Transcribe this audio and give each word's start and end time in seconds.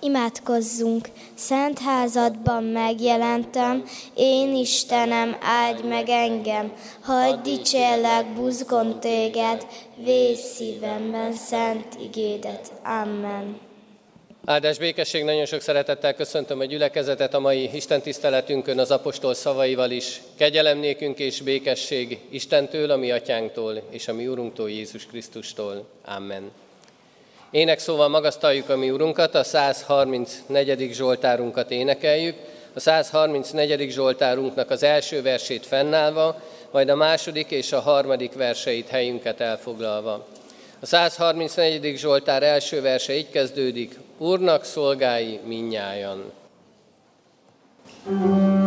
Imádkozzunk! 0.00 1.08
Szent 1.34 1.78
házadban 1.78 2.64
megjelentem, 2.64 3.84
én 4.14 4.54
Istenem, 4.54 5.36
áldj 5.40 5.86
meg 5.86 6.08
engem, 6.08 6.72
hagyd 7.02 7.40
dicsérlek 7.40 8.34
buzgom 8.34 9.00
téged, 9.00 9.66
vész 10.04 10.54
szívemben 10.54 11.32
szent 11.32 11.86
igédet. 12.02 12.72
Amen. 12.84 13.60
Áldás 14.44 14.78
békesség, 14.78 15.24
nagyon 15.24 15.46
sok 15.46 15.60
szeretettel 15.60 16.14
köszöntöm 16.14 16.60
a 16.60 16.64
gyülekezetet 16.64 17.34
a 17.34 17.40
mai 17.40 17.70
Isten 17.72 18.00
tiszteletünkön 18.00 18.78
az 18.78 18.90
apostol 18.90 19.34
szavaival 19.34 19.90
is. 19.90 20.20
Kegyelem 20.36 20.78
nékünk 20.78 21.18
és 21.18 21.40
békesség 21.40 22.18
Istentől, 22.30 22.90
a 22.90 22.96
mi 22.96 23.10
atyánktól 23.10 23.82
és 23.90 24.08
a 24.08 24.12
mi 24.12 24.26
Urunktól, 24.26 24.70
Jézus 24.70 25.06
Krisztustól. 25.06 25.86
Amen. 26.04 26.50
Ének 27.50 27.78
szóval 27.78 28.08
magasztaljuk 28.08 28.68
a 28.68 28.76
mi 28.76 28.90
Urunkat, 28.90 29.34
a 29.34 29.44
134. 29.44 30.92
Zsoltárunkat 30.92 31.70
énekeljük. 31.70 32.36
A 32.74 32.80
134. 32.80 33.90
Zsoltárunknak 33.90 34.70
az 34.70 34.82
első 34.82 35.22
versét 35.22 35.66
fennállva, 35.66 36.40
majd 36.70 36.88
a 36.88 36.96
második 36.96 37.50
és 37.50 37.72
a 37.72 37.80
harmadik 37.80 38.32
verseit 38.32 38.88
helyünket 38.88 39.40
elfoglalva. 39.40 40.26
A 40.80 40.86
134. 40.86 41.96
Zsoltár 41.96 42.42
első 42.42 42.80
verse 42.80 43.16
így 43.16 43.30
kezdődik, 43.30 43.98
Úrnak 44.18 44.64
szolgái 44.64 45.40
minnyájan. 45.44 46.32
thank 48.04 48.57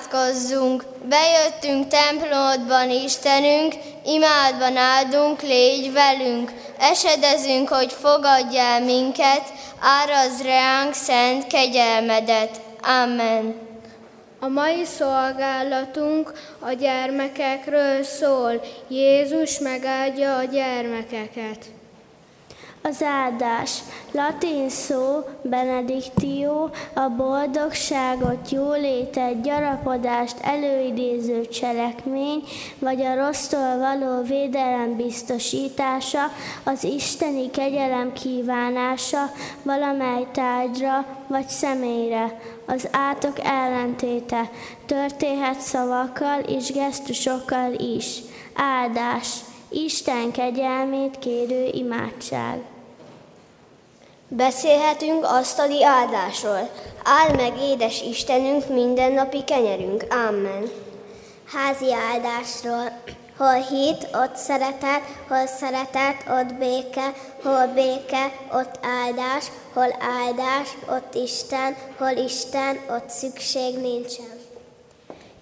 Imádkozzunk! 0.00 0.84
Bejöttünk 1.08 1.88
templomodban, 1.88 2.90
Istenünk, 2.90 3.74
imádban 4.04 4.76
áldunk, 4.76 5.42
légy 5.42 5.92
velünk. 5.92 6.52
Esedezünk, 6.78 7.68
hogy 7.68 7.92
fogadjál 7.92 8.80
minket, 8.80 9.42
áraz 9.80 10.42
reánk 10.42 10.94
szent 10.94 11.46
kegyelmedet. 11.46 12.60
Amen. 13.02 13.54
A 14.40 14.48
mai 14.48 14.84
szolgálatunk 14.84 16.32
a 16.58 16.72
gyermekekről 16.72 18.02
szól. 18.02 18.60
Jézus 18.88 19.58
megáldja 19.58 20.36
a 20.36 20.44
gyermekeket. 20.44 21.64
Az 22.82 23.02
áldás. 23.02 23.78
Latin 24.12 24.68
szó 24.68 25.24
benedictio, 25.42 26.68
a 26.94 27.08
boldogságot, 27.16 28.50
jólétet, 28.50 29.42
gyarapodást 29.42 30.36
előidéző 30.40 31.46
cselekmény, 31.46 32.42
vagy 32.78 33.00
a 33.00 33.14
rossztól 33.14 33.78
való 33.78 34.22
védelem 34.22 34.96
biztosítása, 34.96 36.24
az 36.64 36.84
isteni 36.84 37.50
kegyelem 37.50 38.12
kívánása 38.12 39.30
valamely 39.62 40.26
tárgyra 40.32 41.06
vagy 41.26 41.48
személyre. 41.48 42.40
Az 42.66 42.88
átok 42.90 43.38
ellentéte 43.44 44.50
történhet 44.86 45.60
szavakkal 45.60 46.40
és 46.40 46.72
gesztusokkal 46.72 47.72
is. 47.72 48.18
Áldás. 48.54 49.49
Isten 49.72 50.32
kegyelmét 50.32 51.18
kérő 51.18 51.68
imádság. 51.72 52.62
Beszélhetünk 54.28 55.24
asztali 55.24 55.84
áldásról. 55.84 56.70
Áld 57.04 57.36
meg, 57.36 57.52
édes 57.62 58.02
Istenünk, 58.02 58.68
mindennapi 58.68 59.44
kenyerünk. 59.44 60.04
Amen. 60.28 60.70
Házi 61.44 61.92
áldásról. 61.92 63.02
Hol 63.36 63.60
hit, 63.60 64.08
ott 64.12 64.36
szeretet, 64.36 65.02
hol 65.28 65.46
szeretet, 65.46 66.24
ott 66.28 66.54
béke, 66.54 67.12
hol 67.42 67.66
béke, 67.66 68.32
ott 68.52 68.78
áldás, 68.82 69.44
hol 69.72 69.96
áldás, 70.00 70.68
ott 70.88 71.14
Isten, 71.14 71.76
hol 71.98 72.16
Isten, 72.16 72.80
ott 72.90 73.08
szükség 73.08 73.78
nincsen. 73.78 74.39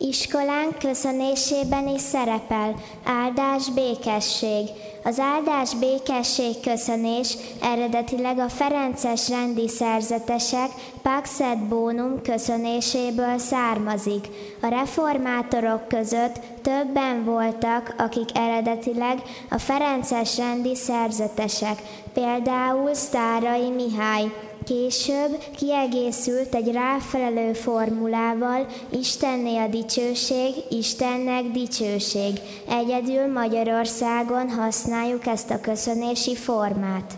Iskolánk 0.00 0.79
köszönésében 0.79 1.89
is 1.89 2.00
szerepel 2.00 2.75
áldás, 3.05 3.71
békesség. 3.75 4.69
Az 5.05 5.19
áldás, 5.19 5.75
békesség, 5.75 6.61
köszönés 6.61 7.37
eredetileg 7.62 8.39
a 8.39 8.49
Ferences 8.49 9.29
rendi 9.29 9.69
szerzetesek 9.69 10.69
Pax 11.03 11.41
et 11.41 11.69
Bonum 11.69 12.23
köszönéséből 12.23 13.39
származik. 13.39 14.29
A 14.61 14.67
reformátorok 14.67 15.89
között 15.89 16.41
többen 16.62 17.25
voltak, 17.25 17.95
akik 17.99 18.29
eredetileg 18.35 19.23
a 19.50 19.59
Ferences 19.59 20.37
rendi 20.37 20.75
szerzetesek, 20.75 21.83
például 22.12 22.95
Sztárai 22.95 23.71
Mihály, 23.71 24.33
Később 24.69 25.44
kiegészült 25.56 26.55
egy 26.55 26.73
ráfelelő 26.73 27.53
formulával 27.53 28.67
Istenné 28.91 29.56
a 29.56 29.67
dicsőség, 29.67 30.55
Istennek 30.70 31.44
dicsőség. 31.44 32.41
Egyedül 32.69 33.32
Magyarországon 33.32 34.50
használjuk 34.50 35.26
ezt 35.26 35.50
a 35.50 35.61
köszönési 35.61 36.37
formát. 36.37 37.12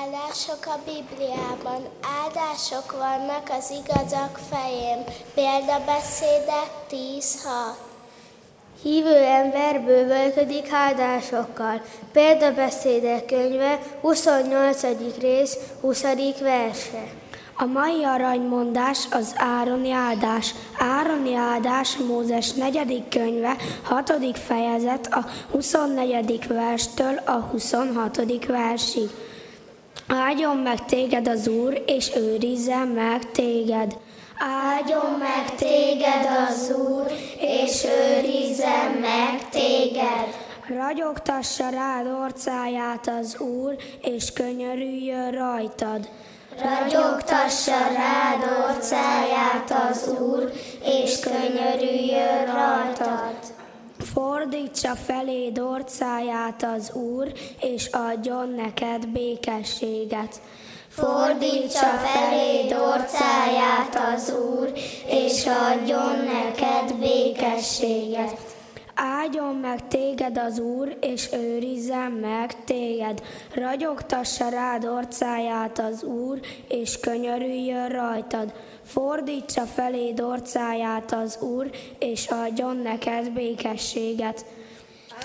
Áldások 0.00 0.66
a 0.66 0.78
Bibliában, 0.84 1.88
áldások 2.22 2.92
vannak 2.92 3.48
az 3.58 3.70
igazak 3.70 4.40
fején, 4.50 5.04
példabeszédek 5.34 6.70
10.6. 6.90 7.87
Hívő 8.82 9.16
ember 9.16 9.80
bővölködik 9.84 10.72
áldásokkal. 10.72 11.82
Példabeszédek 12.12 13.26
könyve, 13.26 13.78
28. 14.00 14.82
rész, 15.20 15.56
20. 15.80 16.02
verse. 16.40 17.02
A 17.56 17.64
mai 17.64 18.04
aranymondás 18.04 19.06
az 19.10 19.34
Ároni 19.36 19.90
áldás. 19.90 20.54
Ároni 20.78 21.34
áldás 21.34 21.96
Mózes 21.96 22.52
4. 22.52 23.02
könyve, 23.08 23.56
6. 23.82 24.12
fejezet 24.38 25.06
a 25.06 25.26
24. 25.50 26.46
verstől 26.46 27.20
a 27.24 27.32
26. 27.32 28.46
versig. 28.46 29.10
Áldjon 30.06 30.56
meg 30.56 30.84
téged 30.84 31.28
az 31.28 31.48
Úr, 31.48 31.82
és 31.86 32.10
őrizze 32.16 32.84
meg 32.84 33.30
téged. 33.30 33.96
Áldjon 34.38 35.18
meg 35.18 35.54
téged 35.54 36.28
az 36.48 36.74
Úr, 36.76 37.06
és 37.38 37.84
őrizzen 37.84 38.90
meg 39.00 39.48
téged. 39.48 40.46
Ragyogtassa 40.68 41.68
rád 41.68 42.06
orcáját 42.06 43.08
az 43.20 43.38
Úr, 43.40 43.76
és 44.02 44.32
könyörüljön 44.32 45.30
rajtad. 45.30 46.08
Ragyogtassa 46.62 47.76
rád 47.78 48.68
orcáját 48.68 49.90
az 49.90 50.08
Úr, 50.20 50.52
és 50.84 51.18
könyörüljön 51.20 52.44
rajtad. 52.44 53.36
Fordítsa 53.98 54.94
felé 54.94 55.52
orcáját 55.60 56.62
az 56.76 56.92
Úr, 56.92 57.32
és 57.60 57.86
adjon 57.86 58.48
neked 58.48 59.06
békességet. 59.06 60.40
Fordítsa 60.88 61.86
felé 61.86 62.72
orcáját 62.72 64.14
az 64.14 64.32
Úr, 64.32 64.72
és 65.06 65.46
adjon 65.46 66.24
neked 66.24 66.94
békességet. 66.98 68.56
Áldjon 68.94 69.54
meg 69.54 69.88
téged 69.88 70.38
az 70.38 70.58
Úr, 70.58 70.96
és 71.00 71.28
őrizzen 71.32 72.10
meg 72.10 72.64
téged. 72.64 73.22
Ragyogtassa 73.54 74.48
rád 74.48 74.84
orcáját 74.84 75.78
az 75.78 76.02
Úr, 76.02 76.40
és 76.68 77.00
könyörüljön 77.00 77.88
rajtad. 77.88 78.52
Fordítsa 78.84 79.62
felé 79.62 80.14
orcáját 80.22 81.12
az 81.12 81.38
Úr, 81.40 81.70
és 81.98 82.26
adjon 82.26 82.76
neked 82.76 83.30
békességet. 83.30 84.44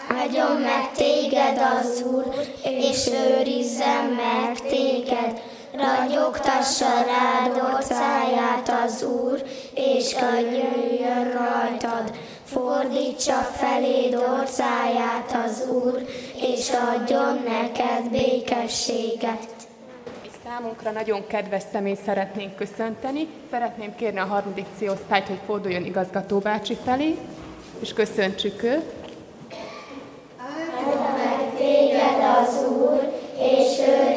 Áldjon 0.10 0.62
meg 0.62 0.92
téged 0.92 1.62
az 1.78 2.04
Úr, 2.14 2.26
és 2.64 3.08
őrizzen 3.08 4.06
meg 4.06 4.60
téged. 4.60 5.42
Ragyogtassa 5.78 6.86
rád 6.86 7.74
orcáját 7.74 8.70
az 8.86 9.04
Úr, 9.04 9.44
és 9.74 10.16
könyörüljön 10.16 11.32
rajtad. 11.32 12.18
Fordítsa 12.44 13.34
feléd 13.34 14.16
orcáját 14.16 15.38
az 15.46 15.68
Úr, 15.70 16.06
és 16.36 16.72
adjon 16.94 17.44
neked 17.48 18.10
békességet. 18.12 19.48
Számunkra 20.46 20.92
nagyon 20.92 21.28
kedves 21.28 21.64
személy 21.72 21.98
szeretnénk 22.06 22.56
köszönteni. 22.56 23.28
Szeretném 23.52 23.96
kérni 23.96 24.20
a 24.20 24.26
harmadik 24.26 24.66
C-osztályt, 24.78 25.28
hogy 25.28 25.40
forduljon 25.46 25.86
igazgató 25.86 26.38
bácsi 26.40 26.78
felé, 26.86 27.18
és 27.80 27.94
köszöntsük 27.94 28.64
őt. 28.64 28.84
Áldjon 30.38 31.12
meg 31.18 31.56
téged 31.58 32.24
az 32.40 32.66
Úr, 32.70 33.12
és 33.40 33.80
őrizzen 33.80 34.13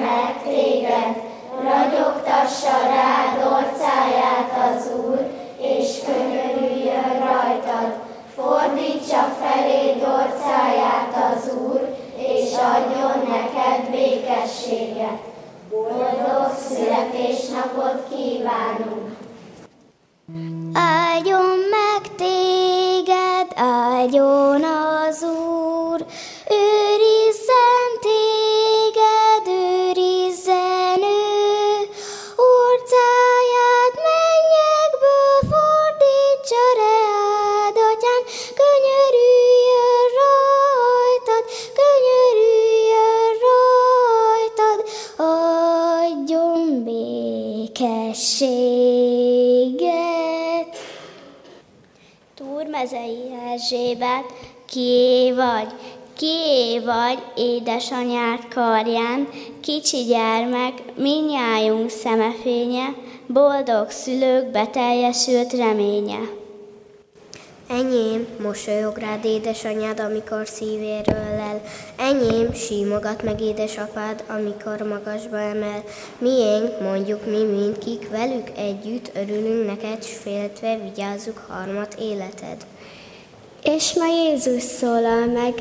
meg 0.00 0.42
téged. 0.42 1.26
Ragyogtassa 1.62 2.78
rád 2.94 3.36
orcáját 3.52 4.50
az 4.68 4.90
Úr, 5.06 5.30
és 5.60 5.98
könyörüljön 6.06 7.18
rajtad. 7.26 7.92
Fordítsa 8.34 9.36
felé 9.40 9.92
orcáját 9.92 11.32
az 11.32 11.52
Úr, 11.66 11.96
és 12.16 12.50
adjon 12.52 13.28
neked 13.28 13.90
békességet. 13.90 15.18
Boldog 15.70 16.52
születésnapot 16.68 18.08
kívánunk! 18.08 19.16
Áldjon 20.72 21.37
vagy 56.88 57.18
édesanyád 57.36 58.48
karján, 58.54 59.28
kicsi 59.60 60.04
gyermek, 60.04 60.72
minnyájunk 60.96 61.90
szemefénye, 61.90 62.94
boldog 63.26 63.90
szülők 63.90 64.50
beteljesült 64.50 65.52
reménye. 65.52 66.18
Enyém, 67.68 68.26
mosolyog 68.42 68.96
rád 68.96 69.24
édesanyád, 69.24 70.00
amikor 70.00 70.46
szívéről 70.46 71.36
lel. 71.36 71.62
Enyém, 71.96 72.52
símogat 72.52 73.22
meg 73.22 73.40
édesapád, 73.40 74.24
amikor 74.28 74.80
magasba 74.80 75.40
emel. 75.40 75.82
Miénk, 76.18 76.80
mondjuk 76.80 77.26
mi 77.26 77.42
mindkik, 77.42 78.10
velük 78.10 78.50
együtt 78.56 79.10
örülünk 79.14 79.66
neked, 79.66 80.02
s 80.02 80.12
féltve 80.22 80.78
vigyázzuk 80.82 81.44
harmat 81.48 81.96
életed. 82.00 82.66
És 83.62 83.94
ma 83.94 84.04
Jézus 84.06 84.62
szólal 84.62 85.26
meg, 85.26 85.54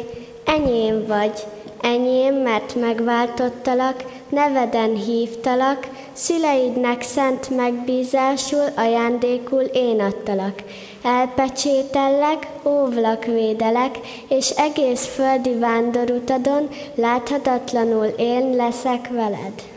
enyém 0.47 1.05
vagy, 1.07 1.43
enyém, 1.81 2.35
mert 2.35 2.75
megváltottalak, 2.75 4.03
neveden 4.29 4.95
hívtalak, 4.95 5.87
szüleidnek 6.13 7.01
szent 7.01 7.49
megbízásul 7.49 8.65
ajándékul 8.75 9.61
én 9.61 9.99
adtalak. 9.99 10.63
Elpecsétellek, 11.03 12.47
óvlak, 12.65 13.25
védelek, 13.25 13.99
és 14.29 14.49
egész 14.49 15.05
földi 15.05 15.53
vándorutadon 15.53 16.69
láthatatlanul 16.95 18.05
én 18.05 18.55
leszek 18.55 19.07
veled. 19.09 19.76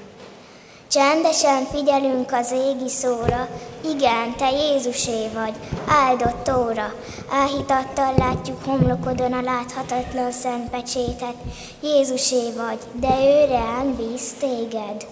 Csendesen 0.90 1.64
figyelünk 1.64 2.32
az 2.32 2.52
égi 2.52 2.88
szóra, 2.88 3.48
igen, 3.84 4.34
te 4.36 4.50
Jézusé 4.50 5.28
vagy, 5.34 5.54
áldott 5.86 6.50
óra. 6.58 6.94
Áhítattal 7.30 8.14
látjuk 8.16 8.64
homlokodon 8.64 9.32
a 9.32 9.40
láthatatlan 9.42 10.30
szent 10.30 10.70
pecsétet. 10.70 11.34
Jézusé 11.82 12.52
vagy, 12.56 12.78
de 12.92 13.08
ő 13.08 13.44
reán 13.48 13.96
bíz 13.96 14.34
téged. 14.40 15.06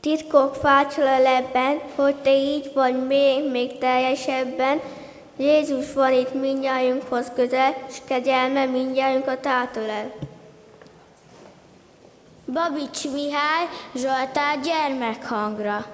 Titkok 0.00 0.54
fácsol 0.54 1.20
lebben, 1.22 1.80
hogy 1.96 2.16
te 2.16 2.34
így 2.36 2.70
vagy 2.74 3.06
még, 3.06 3.50
még 3.50 3.78
teljesebben. 3.78 4.80
Jézus 5.36 5.92
van 5.92 6.12
itt 6.12 6.40
mindjájunkhoz 6.40 7.26
közel, 7.34 7.74
s 7.90 7.96
kegyelme 8.04 8.64
mindjájunkat 8.64 9.46
átölel. 9.46 10.12
Babics 12.52 13.04
Mihály 13.04 13.68
Zsoltár 13.94 14.60
gyermekhangra. 14.62 15.84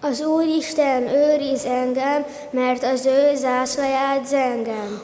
Az 0.00 0.20
Úristen 0.20 1.02
őriz 1.08 1.64
engem, 1.64 2.24
mert 2.50 2.84
az 2.84 3.06
ő 3.06 3.34
zászlaját 3.34 4.26
zengem. 4.26 5.02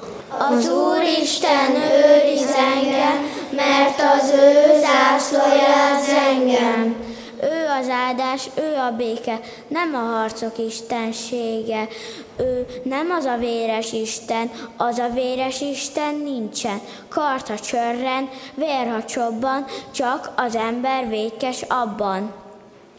Az 0.50 0.68
Úristen 0.68 1.70
őriz 1.70 2.54
engem, 2.74 3.30
mert 3.50 4.00
az 4.00 4.30
ő 4.30 4.80
zászlaját 4.80 6.02
zengem. 6.02 7.07
Ő 7.42 7.66
az 7.80 7.88
áldás, 7.88 8.48
ő 8.54 8.76
a 8.76 8.96
béke, 8.96 9.40
nem 9.68 9.94
a 9.94 10.16
harcok 10.16 10.58
istensége. 10.58 11.88
Ő 12.36 12.66
nem 12.82 13.10
az 13.10 13.24
a 13.24 13.36
véres 13.36 13.92
Isten, 13.92 14.50
az 14.76 14.98
a 14.98 15.08
véres 15.08 15.60
Isten 15.60 16.14
nincsen. 16.14 16.80
Kart 17.08 17.48
ha 17.48 17.58
csörren, 17.58 18.28
vér 18.54 18.92
ha 18.92 19.04
csobban, 19.04 19.64
csak 19.90 20.32
az 20.36 20.56
ember 20.56 21.08
vékes 21.08 21.62
abban. 21.62 22.32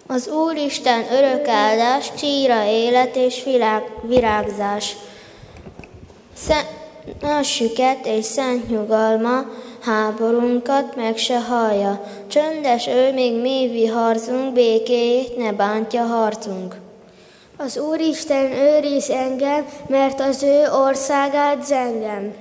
Az 0.08 0.28
Úristen 0.28 1.06
örök 1.12 1.48
áldás, 1.48 2.14
csíra 2.18 2.66
élet 2.66 3.16
és 3.16 3.44
világ, 3.44 3.84
virágzás. 4.02 4.96
Szent 6.36 6.78
és 8.04 8.26
szent 8.26 8.70
nyugalma, 8.70 9.46
háborunkat 9.82 10.96
meg 10.96 11.18
se 11.18 11.40
hallja. 11.40 12.02
Csöndes 12.28 12.88
ő, 12.88 13.14
még 13.14 13.42
mi 13.42 13.70
viharzunk, 13.72 14.54
békéjét 14.54 15.38
ne 15.38 15.52
bántja 15.52 16.04
harcunk. 16.04 16.76
Az 17.58 17.78
Úristen 17.78 18.52
őriz 18.52 19.10
engem, 19.10 19.66
mert 19.88 20.20
az 20.20 20.44
ő 20.44 20.64
országát 20.86 21.66
zengem. 21.66 22.34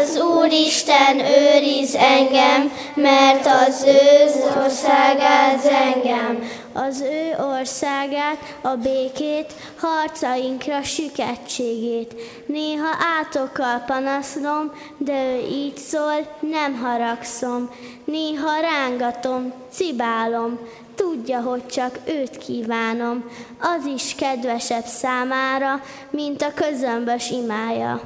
Az 0.00 0.20
Úristen 0.20 1.18
őriz 1.18 1.94
engem, 1.94 2.72
mert 2.94 3.46
az 3.46 3.84
ő 3.86 4.26
országát 4.64 5.60
zengem. 5.60 6.42
Az 6.72 7.00
ő 7.00 7.36
országát, 7.42 8.38
a 8.60 8.74
békét, 8.74 9.52
harcainkra 9.76 10.82
süketségét. 10.82 12.14
Néha 12.46 12.88
átokkal 13.20 13.82
panaszlom, 13.86 14.72
de 14.98 15.12
ő 15.12 15.46
így 15.50 15.76
szól, 15.76 16.36
nem 16.40 16.74
haragszom. 16.74 17.70
Néha 18.04 18.60
rángatom, 18.60 19.52
cibálom, 19.70 20.58
tudja, 20.94 21.40
hogy 21.40 21.66
csak 21.66 21.98
őt 22.04 22.36
kívánom, 22.36 23.24
az 23.60 23.86
is 23.94 24.14
kedvesebb 24.14 24.84
számára, 24.84 25.82
mint 26.10 26.42
a 26.42 26.54
közömbös 26.54 27.30
imája. 27.30 28.00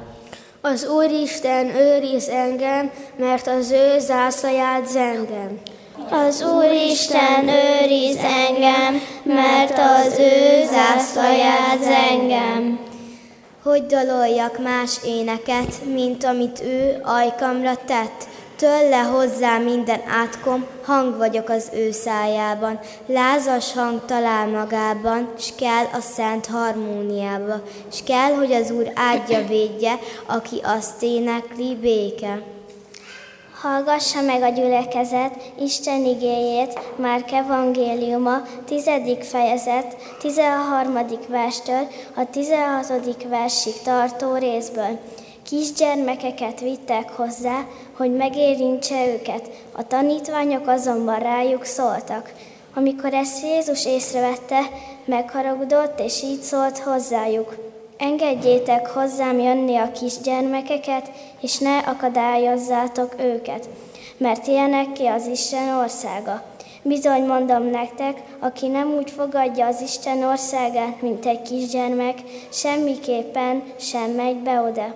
Az 0.61 0.87
Úristen 0.87 1.75
őriz 1.75 2.29
engem, 2.29 2.91
mert 3.15 3.47
az 3.47 3.71
ő 3.71 3.99
zászlaját 3.99 4.87
zengem. 4.87 5.59
Az 6.09 6.45
Úristen 6.55 7.47
őriz 7.47 8.17
engem, 8.17 9.01
mert 9.23 9.77
az 9.77 10.19
ő 10.19 10.65
zászlaját 10.65 11.83
zengem. 11.83 12.79
Hogy 13.63 13.85
daloljak 13.85 14.59
más 14.63 14.91
éneket, 15.05 15.85
mint 15.93 16.23
amit 16.23 16.61
ő 16.63 17.01
ajkamra 17.03 17.75
tett, 17.85 18.27
Tőle 18.57 18.97
hozzá 18.97 19.57
minden 19.57 19.99
átkom, 20.07 20.65
hang 20.85 21.17
vagyok 21.17 21.49
az 21.49 21.69
ő 21.73 21.91
szájában. 21.91 22.79
Lázas 23.05 23.73
hang 23.73 24.05
talál 24.05 24.47
magában, 24.47 25.33
s 25.39 25.49
kell 25.59 25.85
a 25.93 25.99
szent 25.99 26.45
harmóniába. 26.45 27.61
S 27.91 28.03
kell, 28.03 28.33
hogy 28.33 28.51
az 28.51 28.71
Úr 28.71 28.91
áldja 28.95 29.47
védje, 29.47 29.99
aki 30.25 30.61
azt 30.63 31.03
énekli 31.03 31.75
béke. 31.75 32.56
Hallgassa 33.61 34.21
meg 34.21 34.41
a 34.41 34.49
gyülekezet 34.49 35.51
Isten 35.59 36.05
igéjét, 36.05 36.79
Márk 36.95 37.31
evangéliuma, 37.31 38.41
tizedik 38.65 39.23
fejezet, 39.23 39.95
13. 40.19 40.99
verstől 41.27 41.87
a 42.15 42.29
16. 42.29 43.23
versig 43.29 43.73
tartó 43.83 44.35
részből. 44.35 44.99
Kisgyermekeket 45.43 46.59
vittek 46.59 47.09
hozzá, 47.09 47.65
hogy 47.97 48.15
megérintse 48.15 49.07
őket, 49.07 49.49
a 49.71 49.87
tanítványok 49.87 50.67
azonban 50.67 51.19
rájuk 51.19 51.63
szóltak. 51.63 52.33
Amikor 52.75 53.13
ezt 53.13 53.43
Jézus 53.43 53.85
észrevette, 53.85 54.59
megharagudott, 55.05 55.99
és 55.99 56.23
így 56.23 56.41
szólt 56.41 56.77
hozzájuk. 56.77 57.76
Engedjétek 57.97 58.87
hozzám 58.87 59.39
jönni 59.39 59.75
a 59.75 59.91
kisgyermekeket, 59.91 61.11
és 61.41 61.57
ne 61.57 61.77
akadályozzátok 61.77 63.15
őket, 63.19 63.69
mert 64.17 64.47
ilyenek 64.47 64.91
ki 64.91 65.05
az 65.05 65.27
Isten 65.27 65.77
országa. 65.77 66.43
Bizony 66.81 67.25
mondom 67.25 67.63
nektek, 67.63 68.21
aki 68.39 68.67
nem 68.67 68.93
úgy 68.95 69.11
fogadja 69.11 69.65
az 69.65 69.81
Isten 69.81 70.23
országát, 70.23 71.01
mint 71.01 71.25
egy 71.25 71.41
kisgyermek, 71.41 72.17
semmiképpen 72.49 73.63
sem 73.79 74.11
megy 74.11 74.37
be 74.37 74.61
oda. 74.61 74.95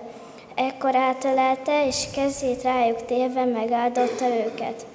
Ekkor 0.54 0.96
átölelte, 0.96 1.86
és 1.86 2.04
kezét 2.14 2.62
rájuk 2.62 3.04
térve 3.04 3.44
megáldotta 3.44 4.26
őket. 4.26 4.86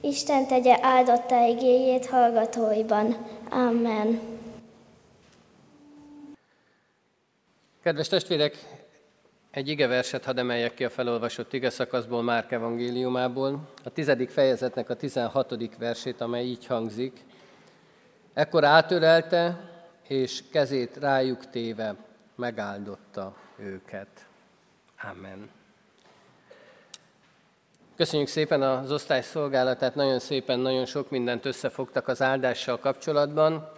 Isten 0.00 0.46
tegye 0.46 0.78
áldotta 0.80 1.46
igéjét 1.46 2.06
hallgatóiban. 2.06 3.16
Amen. 3.50 4.35
Kedves 7.86 8.08
testvérek, 8.08 8.56
egy 9.50 9.68
igeverset 9.68 10.24
hadd 10.24 10.38
emeljek 10.38 10.74
ki 10.74 10.84
a 10.84 10.90
felolvasott 10.90 11.52
ige 11.52 11.70
szakaszból 11.70 12.22
Márk 12.22 12.52
evangéliumából, 12.52 13.68
a 13.84 13.90
tizedik 13.90 14.30
fejezetnek 14.30 14.90
a 14.90 14.94
tizenhatodik 14.94 15.76
versét, 15.76 16.20
amely 16.20 16.44
így 16.44 16.66
hangzik. 16.66 17.24
Ekkor 18.34 18.64
átölelte, 18.64 19.70
és 20.08 20.42
kezét 20.50 20.96
rájuk 20.96 21.50
téve 21.50 21.94
megáldotta 22.34 23.36
őket. 23.56 24.26
Amen. 25.10 25.50
Köszönjük 27.96 28.28
szépen 28.28 28.62
az 28.62 28.92
osztályszolgálatát, 28.92 29.94
nagyon 29.94 30.18
szépen, 30.18 30.58
nagyon 30.58 30.84
sok 30.84 31.10
mindent 31.10 31.44
összefogtak 31.44 32.08
az 32.08 32.22
áldással 32.22 32.78
kapcsolatban, 32.78 33.68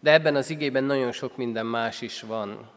de 0.00 0.12
ebben 0.12 0.36
az 0.36 0.50
igében 0.50 0.84
nagyon 0.84 1.12
sok 1.12 1.36
minden 1.36 1.66
más 1.66 2.00
is 2.00 2.22
van. 2.22 2.72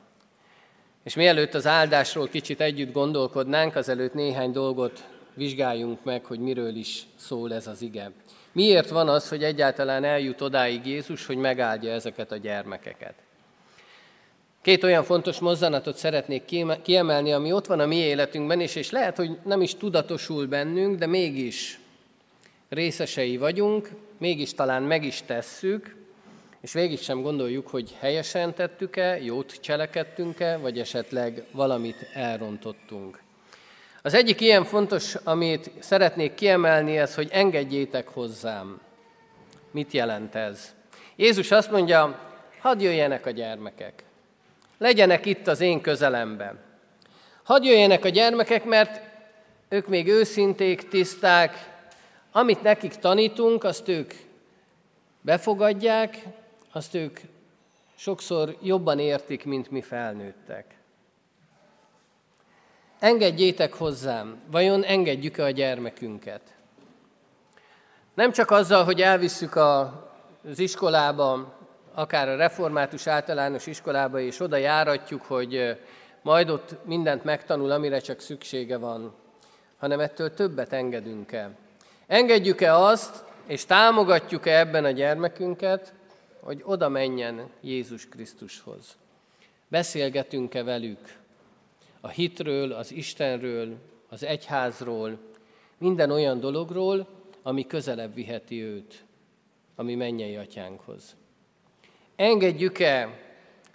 És 1.08 1.16
mielőtt 1.16 1.54
az 1.54 1.68
áldásról 1.68 2.28
kicsit 2.28 2.62
együtt 2.62 2.92
gondolkodnánk, 2.92 3.76
azelőtt 3.76 4.14
néhány 4.14 4.52
dolgot 4.52 5.04
vizsgáljunk 5.34 6.04
meg, 6.04 6.26
hogy 6.26 6.40
miről 6.40 6.76
is 6.76 7.04
szól 7.16 7.54
ez 7.54 7.68
az 7.68 7.82
ige. 7.82 8.12
Miért 8.52 8.90
van 8.90 9.10
az, 9.10 9.30
hogy 9.30 9.44
egyáltalán 9.44 10.04
eljut 10.04 10.42
odáig 10.42 10.86
Jézus, 10.86 11.26
hogy 11.26 11.38
megáldja 11.38 11.92
ezeket 11.92 12.32
a 12.32 12.38
gyermekeket? 12.38 13.14
Két 14.62 14.84
olyan 14.84 15.04
fontos 15.04 15.40
mozzanatot 15.40 15.98
szeretnék 15.98 16.44
kiemelni, 16.82 17.32
ami 17.32 17.52
ott 17.52 17.68
van 17.68 17.80
a 17.80 17.86
mi 17.86 17.96
életünkben 17.96 18.60
is, 18.60 18.76
és 18.76 18.92
lehet, 18.92 19.18
hogy 19.18 19.38
nem 19.44 19.62
is 19.62 19.76
tudatosul 19.76 20.48
bennünk, 20.48 20.98
de 20.98 21.06
mégis 21.06 21.80
részesei 22.70 23.38
vagyunk, 23.38 23.90
mégis 24.18 24.54
talán 24.54 24.84
meg 24.84 25.04
is 25.04 25.22
tesszük, 25.26 25.96
és 26.68 26.74
végig 26.74 27.00
sem 27.00 27.22
gondoljuk, 27.22 27.68
hogy 27.68 27.96
helyesen 28.00 28.54
tettük-e, 28.54 29.22
jót 29.22 29.58
cselekedtünk-e, 29.62 30.58
vagy 30.58 30.80
esetleg 30.80 31.44
valamit 31.52 32.10
elrontottunk. 32.14 33.22
Az 34.02 34.14
egyik 34.14 34.42
ilyen 34.42 34.64
fontos, 34.64 35.16
amit 35.16 35.72
szeretnék 35.80 36.34
kiemelni, 36.34 36.98
ez, 36.98 37.16
hogy 37.16 37.30
engedjétek 37.32 38.08
hozzám. 38.08 38.82
Mit 39.72 39.92
jelent 39.92 40.36
ez? 40.36 40.74
Jézus 41.16 41.52
azt 41.52 41.72
mondja, 41.72 42.20
hadd 42.60 42.82
jöjjenek 42.82 43.26
a 43.26 43.32
gyermekek. 43.32 44.04
Legyenek 44.78 45.26
itt 45.26 45.48
az 45.48 45.62
én 45.62 45.82
közelemben. 45.82 46.60
Hadd 47.44 47.64
jöjjenek 47.64 48.06
a 48.06 48.10
gyermekek, 48.10 48.66
mert 48.66 49.02
ők 49.70 49.88
még 49.88 50.08
őszinték, 50.08 50.88
tiszták, 50.88 51.80
amit 52.32 52.62
nekik 52.62 52.96
tanítunk, 52.96 53.64
azt 53.64 53.88
ők 53.88 54.14
befogadják, 55.22 56.18
azt 56.78 56.94
ők 56.94 57.20
sokszor 57.96 58.58
jobban 58.62 59.00
értik, 59.00 59.46
mint 59.46 59.72
mi 59.72 59.82
felnőttek. 59.82 60.76
Engedjétek 63.00 63.74
hozzám, 63.74 64.42
vajon 64.52 64.84
engedjük-e 64.84 65.44
a 65.44 65.50
gyermekünket? 65.50 66.42
Nem 68.14 68.32
csak 68.32 68.52
azzal, 68.52 68.84
hogy 68.84 69.02
elvisszük 69.02 69.56
az 69.56 70.60
iskolába, 70.60 71.54
akár 71.94 72.30
a 72.30 72.36
református 72.36 73.08
általános 73.08 73.68
iskolába, 73.68 74.20
és 74.20 74.40
oda 74.40 74.56
járatjuk, 74.56 75.22
hogy 75.22 75.82
majd 76.22 76.50
ott 76.50 76.86
mindent 76.86 77.24
megtanul, 77.24 77.72
amire 77.72 78.00
csak 78.00 78.20
szüksége 78.20 78.78
van, 78.78 79.16
hanem 79.78 80.00
ettől 80.00 80.34
többet 80.34 80.74
engedünk 80.74 81.32
el. 81.32 81.56
Engedjük-e 82.08 82.76
azt, 82.76 83.24
és 83.48 83.66
támogatjuk-e 83.66 84.60
ebben 84.60 84.86
a 84.86 84.92
gyermekünket, 84.92 85.94
hogy 86.48 86.62
oda 86.66 86.90
menjen 86.90 87.50
Jézus 87.62 88.08
Krisztushoz? 88.10 88.98
Beszélgetünk-e 89.68 90.64
velük 90.64 91.18
a 92.02 92.08
hitről, 92.08 92.72
az 92.72 92.92
Istenről, 92.92 93.76
az 94.10 94.24
egyházról, 94.24 95.18
minden 95.78 96.12
olyan 96.12 96.40
dologról, 96.40 97.08
ami 97.42 97.68
közelebb 97.68 98.14
viheti 98.14 98.64
őt, 98.64 99.04
ami 99.76 99.96
mennyei 99.96 100.36
atyánkhoz. 100.36 101.16
Engedjük-e, 102.16 103.20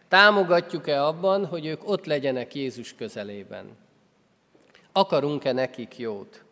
támogatjuk-e 0.08 1.04
abban, 1.04 1.46
hogy 1.46 1.66
ők 1.66 1.88
ott 1.88 2.04
legyenek 2.04 2.54
Jézus 2.54 2.94
közelében? 2.94 3.76
Akarunk-e 4.92 5.52
nekik 5.52 5.98
jót? 5.98 6.44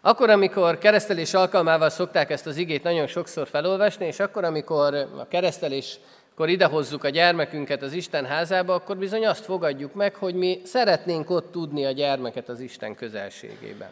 Akkor, 0.00 0.30
amikor 0.30 0.78
keresztelés 0.78 1.34
alkalmával 1.34 1.90
szokták 1.90 2.30
ezt 2.30 2.46
az 2.46 2.56
igét 2.56 2.82
nagyon 2.82 3.06
sokszor 3.06 3.48
felolvasni, 3.48 4.06
és 4.06 4.20
akkor, 4.20 4.44
amikor 4.44 4.94
a 4.94 5.28
kereszteléskor 5.28 6.48
idehozzuk 6.48 7.04
a 7.04 7.08
gyermekünket 7.08 7.82
az 7.82 7.92
Isten 7.92 8.24
házába, 8.26 8.74
akkor 8.74 8.96
bizony 8.96 9.26
azt 9.26 9.44
fogadjuk 9.44 9.94
meg, 9.94 10.14
hogy 10.14 10.34
mi 10.34 10.60
szeretnénk 10.64 11.30
ott 11.30 11.52
tudni 11.52 11.84
a 11.84 11.90
gyermeket 11.90 12.48
az 12.48 12.60
Isten 12.60 12.94
közelségébe. 12.94 13.90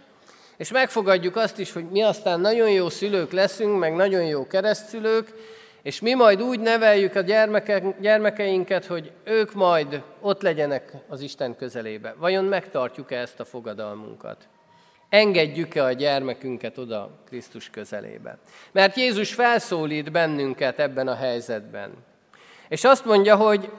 És 0.56 0.70
megfogadjuk 0.70 1.36
azt 1.36 1.58
is, 1.58 1.72
hogy 1.72 1.84
mi 1.90 2.02
aztán 2.02 2.40
nagyon 2.40 2.70
jó 2.70 2.88
szülők 2.88 3.32
leszünk, 3.32 3.78
meg 3.78 3.94
nagyon 3.94 4.25
jó 4.25 4.46
keresztszülők, 4.46 5.32
és 5.82 6.00
mi 6.00 6.14
majd 6.14 6.42
úgy 6.42 6.60
neveljük 6.60 7.14
a 7.14 7.20
gyermekeinket, 8.00 8.86
hogy 8.86 9.12
ők 9.24 9.54
majd 9.54 10.02
ott 10.20 10.42
legyenek 10.42 10.92
az 11.09 11.20
Isten 11.20 11.57
közelébe. 11.57 12.14
Vajon 12.18 12.44
megtartjuk-e 12.44 13.16
ezt 13.18 13.40
a 13.40 13.44
fogadalmunkat? 13.44 14.37
Engedjük-e 15.16 15.85
a 15.85 15.92
gyermekünket 15.92 16.79
oda 16.79 17.11
Krisztus 17.26 17.70
közelébe? 17.70 18.38
Mert 18.72 18.96
Jézus 18.96 19.35
felszólít 19.35 20.12
bennünket 20.12 20.79
ebben 20.79 21.09
a 21.09 21.14
helyzetben. 21.14 21.92
És 22.68 22.85
azt 22.85 23.05
mondja, 23.05 23.37
hogy 23.37 23.70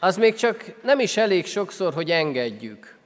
az 0.00 0.16
még 0.16 0.34
csak 0.34 0.64
nem 0.82 1.00
is 1.00 1.16
elég 1.16 1.46
sokszor, 1.46 1.92
hogy 1.94 2.10
engedjük. 2.10 2.96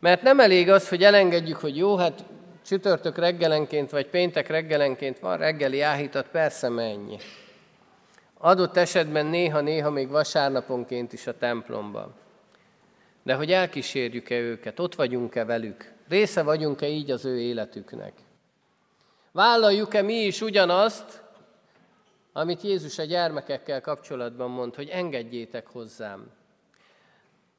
Mert 0.00 0.22
nem 0.22 0.40
elég 0.40 0.70
az, 0.70 0.88
hogy 0.88 1.04
elengedjük, 1.04 1.56
hogy 1.56 1.76
jó, 1.76 1.96
hát 1.96 2.24
csütörtök 2.66 3.18
reggelenként 3.18 3.90
vagy 3.90 4.06
péntek 4.06 4.48
reggelenként 4.48 5.18
van 5.18 5.38
reggeli 5.38 5.80
áhítat, 5.80 6.28
persze 6.28 6.68
menj. 6.68 7.16
Adott 8.38 8.76
esetben 8.76 9.26
néha-néha 9.26 9.90
még 9.90 10.08
vasárnaponként 10.08 11.12
is 11.12 11.26
a 11.26 11.38
templomban. 11.38 12.14
De 13.22 13.34
hogy 13.34 13.52
elkísérjük-e 13.52 14.38
őket, 14.38 14.80
ott 14.80 14.94
vagyunk-e 14.94 15.44
velük, 15.44 15.96
Része 16.08 16.42
vagyunk-e 16.42 16.88
így 16.88 17.10
az 17.10 17.24
ő 17.24 17.40
életüknek? 17.40 18.12
Vállaljuk-e 19.32 20.02
mi 20.02 20.14
is 20.14 20.40
ugyanazt, 20.40 21.22
amit 22.32 22.62
Jézus 22.62 22.98
a 22.98 23.04
gyermekekkel 23.04 23.80
kapcsolatban 23.80 24.50
mond, 24.50 24.74
hogy 24.74 24.88
engedjétek 24.88 25.66
hozzám. 25.66 26.30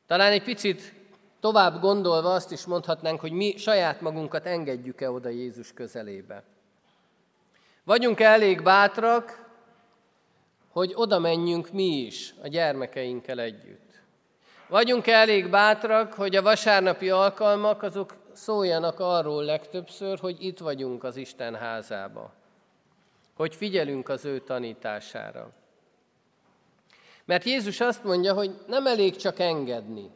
Talán 0.07 0.31
egy 0.31 0.43
picit 0.43 0.93
tovább 1.39 1.79
gondolva 1.79 2.33
azt 2.33 2.51
is 2.51 2.65
mondhatnánk, 2.65 3.19
hogy 3.19 3.31
mi 3.31 3.57
saját 3.57 4.01
magunkat 4.01 4.45
engedjük-e 4.45 5.12
oda 5.12 5.29
Jézus 5.29 5.73
közelébe. 5.73 6.43
Vagyunk-e 7.83 8.25
elég 8.25 8.63
bátrak, 8.63 9.47
hogy 10.69 10.91
oda 10.95 11.19
menjünk 11.19 11.71
mi 11.71 11.97
is 11.97 12.33
a 12.41 12.47
gyermekeinkkel 12.47 13.39
együtt? 13.39 14.01
Vagyunk-e 14.67 15.13
elég 15.13 15.49
bátrak, 15.49 16.13
hogy 16.13 16.35
a 16.35 16.41
vasárnapi 16.41 17.09
alkalmak 17.09 17.83
azok 17.83 18.15
szóljanak 18.39 18.99
arról 18.99 19.43
legtöbbször, 19.43 20.19
hogy 20.19 20.43
itt 20.45 20.60
vagyunk 20.60 21.04
az 21.04 21.15
Isten 21.15 21.56
házába, 21.56 22.34
hogy 23.36 23.56
figyelünk 23.56 24.10
az 24.10 24.25
ő 24.25 24.39
tanítására. 24.39 25.49
Mert 27.25 27.43
Jézus 27.43 27.80
azt 27.80 28.04
mondja, 28.04 28.34
hogy 28.34 28.60
nem 28.67 28.88
elég 28.88 29.15
csak 29.15 29.39
engedni, 29.39 30.12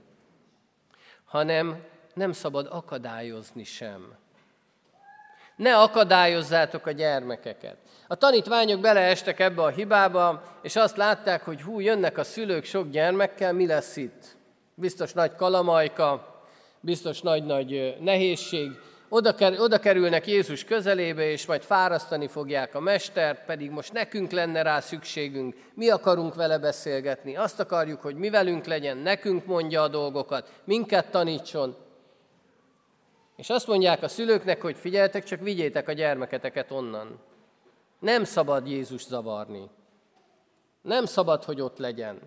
hanem 1.26 1.86
nem 2.14 2.32
szabad 2.32 2.68
akadályozni 2.72 3.64
sem. 3.64 4.16
Ne 5.56 5.78
akadályozzátok 5.78 6.86
a 6.86 6.92
gyermekeket. 6.92 7.78
A 8.08 8.16
tanítványok 8.16 8.80
beleestek 8.80 9.40
ebbe 9.40 9.62
a 9.62 9.70
hibába, 9.70 10.44
és 10.62 10.76
azt 10.76 10.98
látták, 10.98 11.44
hogy 11.44 11.62
hú, 11.62 11.80
jönnek 11.80 12.18
a 12.18 12.24
szülők 12.24 12.64
sok 12.64 12.90
gyermekkel, 12.90 13.54
mi 13.54 13.68
lesz 13.68 13.96
itt? 13.96 14.36
Biztos 14.76 15.14
nagy 15.14 15.36
kalamajka, 15.36 16.33
biztos 16.84 17.22
nagy-nagy 17.22 17.98
nehézség, 18.00 18.72
oda, 19.10 19.36
oda 19.58 19.80
kerülnek 19.80 20.28
Jézus 20.28 20.64
közelébe, 20.64 21.30
és 21.30 21.46
majd 21.46 21.62
fárasztani 21.62 22.28
fogják 22.28 22.76
a 22.76 22.80
mestert, 22.80 23.46
pedig 23.46 23.72
most 23.72 23.94
nekünk 23.94 24.32
lenne 24.32 24.62
rá 24.62 24.80
szükségünk, 24.80 25.56
mi 25.74 25.90
akarunk 25.90 26.36
vele 26.36 26.58
beszélgetni, 26.58 27.36
azt 27.36 27.60
akarjuk, 27.60 28.02
hogy 28.02 28.16
mi 28.16 28.30
velünk 28.30 28.66
legyen, 28.66 28.98
nekünk 28.98 29.46
mondja 29.46 29.82
a 29.82 29.88
dolgokat, 29.88 30.52
minket 30.64 31.12
tanítson. 31.12 31.76
És 33.36 33.50
azt 33.50 33.68
mondják 33.68 34.04
a 34.04 34.08
szülőknek, 34.08 34.62
hogy 34.62 34.78
figyeltek, 34.78 35.24
csak 35.24 35.40
vigyétek 35.40 35.88
a 35.88 35.94
gyermeketeket 35.94 36.72
onnan. 36.72 37.20
Nem 38.00 38.24
szabad 38.24 38.68
Jézus 38.68 39.04
zavarni. 39.06 39.70
Nem 40.82 41.06
szabad, 41.06 41.44
hogy 41.44 41.62
ott 41.62 41.78
legyen. 41.78 42.20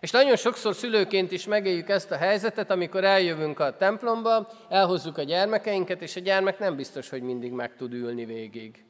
És 0.00 0.10
nagyon 0.10 0.36
sokszor 0.36 0.74
szülőként 0.74 1.32
is 1.32 1.46
megéljük 1.46 1.88
ezt 1.88 2.10
a 2.10 2.16
helyzetet, 2.16 2.70
amikor 2.70 3.04
eljövünk 3.04 3.58
a 3.58 3.76
templomba, 3.76 4.48
elhozzuk 4.68 5.18
a 5.18 5.22
gyermekeinket, 5.22 6.02
és 6.02 6.16
a 6.16 6.20
gyermek 6.20 6.58
nem 6.58 6.76
biztos, 6.76 7.08
hogy 7.08 7.22
mindig 7.22 7.52
meg 7.52 7.76
tud 7.76 7.92
ülni 7.92 8.24
végig. 8.24 8.84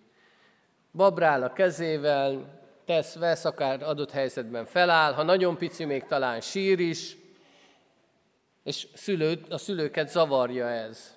Babrál 0.92 1.42
a 1.42 1.52
kezével, 1.52 2.58
tesz, 2.86 3.14
vesz, 3.14 3.44
akár 3.44 3.82
adott 3.82 4.10
helyzetben 4.10 4.64
feláll, 4.64 5.12
ha 5.12 5.22
nagyon 5.22 5.56
pici, 5.56 5.84
még 5.84 6.04
talán 6.06 6.40
sír 6.40 6.78
is, 6.78 7.16
és 8.62 8.86
szülő, 8.94 9.40
a 9.50 9.58
szülőket 9.58 10.08
zavarja 10.08 10.68
ez. 10.68 11.16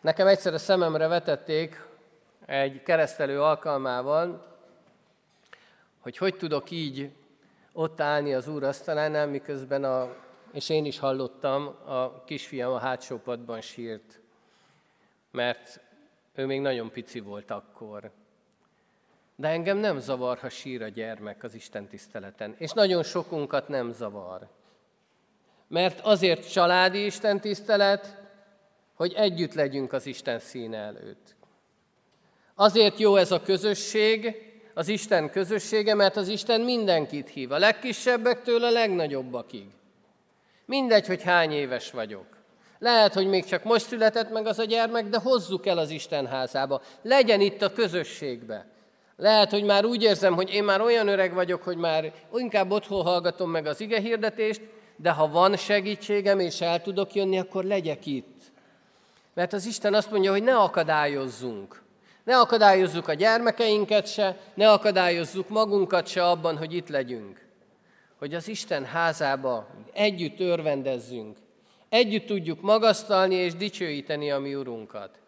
Nekem 0.00 0.26
egyszer 0.26 0.54
a 0.54 0.58
szememre 0.58 1.06
vetették 1.06 1.84
egy 2.46 2.82
keresztelő 2.82 3.42
alkalmával, 3.42 4.56
hogy 6.00 6.16
hogy 6.16 6.36
tudok 6.36 6.70
így 6.70 7.10
ott 7.76 8.00
állni 8.00 8.34
az 8.34 8.48
úr 8.48 8.64
asztalánál, 8.64 9.26
miközben 9.26 9.84
a, 9.84 10.16
és 10.52 10.68
én 10.68 10.84
is 10.84 10.98
hallottam, 10.98 11.66
a 11.84 12.24
kisfiam 12.24 12.72
a 12.72 12.78
hátsó 12.78 13.18
padban 13.18 13.60
sírt, 13.60 14.20
mert 15.30 15.80
ő 16.34 16.46
még 16.46 16.60
nagyon 16.60 16.90
pici 16.90 17.20
volt 17.20 17.50
akkor. 17.50 18.10
De 19.34 19.48
engem 19.48 19.76
nem 19.76 19.98
zavar, 19.98 20.38
ha 20.38 20.48
sír 20.48 20.82
a 20.82 20.88
gyermek 20.88 21.42
az 21.42 21.54
Isten 21.54 21.88
tiszteleten, 21.88 22.54
és 22.58 22.72
nagyon 22.72 23.02
sokunkat 23.02 23.68
nem 23.68 23.90
zavar. 23.90 24.48
Mert 25.68 26.00
azért 26.00 26.52
családi 26.52 27.04
Isten 27.04 27.40
tisztelet, 27.40 28.22
hogy 28.94 29.12
együtt 29.12 29.54
legyünk 29.54 29.92
az 29.92 30.06
Isten 30.06 30.38
színe 30.38 30.78
előtt. 30.78 31.34
Azért 32.54 32.98
jó 32.98 33.16
ez 33.16 33.30
a 33.32 33.42
közösség, 33.42 34.45
az 34.78 34.88
Isten 34.88 35.30
közössége, 35.30 35.94
mert 35.94 36.16
az 36.16 36.28
Isten 36.28 36.60
mindenkit 36.60 37.28
hív, 37.28 37.52
a 37.52 37.58
legkisebbektől 37.58 38.64
a 38.64 38.70
legnagyobbakig. 38.70 39.66
Mindegy, 40.64 41.06
hogy 41.06 41.22
hány 41.22 41.52
éves 41.52 41.90
vagyok. 41.90 42.26
Lehet, 42.78 43.14
hogy 43.14 43.26
még 43.26 43.44
csak 43.44 43.64
most 43.64 43.86
született 43.86 44.30
meg 44.30 44.46
az 44.46 44.58
a 44.58 44.64
gyermek, 44.64 45.08
de 45.08 45.18
hozzuk 45.18 45.66
el 45.66 45.78
az 45.78 45.90
Isten 45.90 46.26
házába. 46.26 46.80
Legyen 47.02 47.40
itt 47.40 47.62
a 47.62 47.72
közösségbe. 47.72 48.66
Lehet, 49.16 49.50
hogy 49.50 49.64
már 49.64 49.84
úgy 49.84 50.02
érzem, 50.02 50.34
hogy 50.34 50.54
én 50.54 50.64
már 50.64 50.80
olyan 50.80 51.08
öreg 51.08 51.34
vagyok, 51.34 51.62
hogy 51.62 51.76
már 51.76 52.12
inkább 52.34 52.70
otthon 52.70 53.02
hallgatom 53.02 53.50
meg 53.50 53.66
az 53.66 53.80
ige 53.80 54.00
hirdetést, 54.00 54.60
de 54.96 55.10
ha 55.10 55.28
van 55.28 55.56
segítségem 55.56 56.38
és 56.38 56.60
el 56.60 56.82
tudok 56.82 57.14
jönni, 57.14 57.38
akkor 57.38 57.64
legyek 57.64 58.06
itt. 58.06 58.40
Mert 59.34 59.52
az 59.52 59.66
Isten 59.66 59.94
azt 59.94 60.10
mondja, 60.10 60.30
hogy 60.30 60.42
ne 60.42 60.56
akadályozzunk. 60.56 61.84
Ne 62.26 62.38
akadályozzuk 62.38 63.08
a 63.08 63.14
gyermekeinket 63.14 64.06
se, 64.06 64.36
ne 64.54 64.70
akadályozzuk 64.70 65.48
magunkat 65.48 66.06
se 66.06 66.28
abban, 66.28 66.56
hogy 66.56 66.74
itt 66.74 66.88
legyünk. 66.88 67.46
Hogy 68.18 68.34
az 68.34 68.48
Isten 68.48 68.84
házába 68.84 69.66
együtt 69.92 70.40
örvendezzünk, 70.40 71.36
együtt 71.88 72.26
tudjuk 72.26 72.60
magasztalni 72.60 73.34
és 73.34 73.54
dicsőíteni 73.54 74.30
a 74.30 74.38
mi 74.38 74.54
Urunkat. 74.54 75.18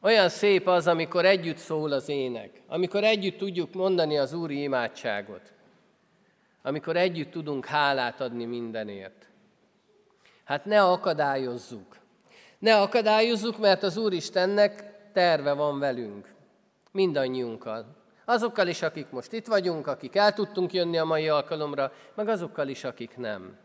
Olyan 0.00 0.28
szép 0.28 0.68
az, 0.68 0.86
amikor 0.86 1.24
együtt 1.24 1.58
szól 1.58 1.92
az 1.92 2.08
ének, 2.08 2.62
amikor 2.66 3.04
együtt 3.04 3.38
tudjuk 3.38 3.74
mondani 3.74 4.18
az 4.18 4.32
Úri 4.32 4.62
imádságot, 4.62 5.52
amikor 6.62 6.96
együtt 6.96 7.30
tudunk 7.30 7.66
hálát 7.66 8.20
adni 8.20 8.44
mindenért. 8.44 9.26
Hát 10.44 10.64
ne 10.64 10.82
akadályozzuk. 10.82 11.96
Ne 12.58 12.80
akadályozzuk, 12.80 13.58
mert 13.58 13.82
az 13.82 13.96
Úristennek 13.96 14.89
terve 15.12 15.52
van 15.52 15.78
velünk, 15.78 16.34
mindannyiunkkal. 16.92 17.86
Azokkal 18.24 18.68
is, 18.68 18.82
akik 18.82 19.10
most 19.10 19.32
itt 19.32 19.46
vagyunk, 19.46 19.86
akik 19.86 20.16
el 20.16 20.32
tudtunk 20.32 20.72
jönni 20.72 20.98
a 20.98 21.04
mai 21.04 21.28
alkalomra, 21.28 21.92
meg 22.14 22.28
azokkal 22.28 22.68
is, 22.68 22.84
akik 22.84 23.16
nem. 23.16 23.58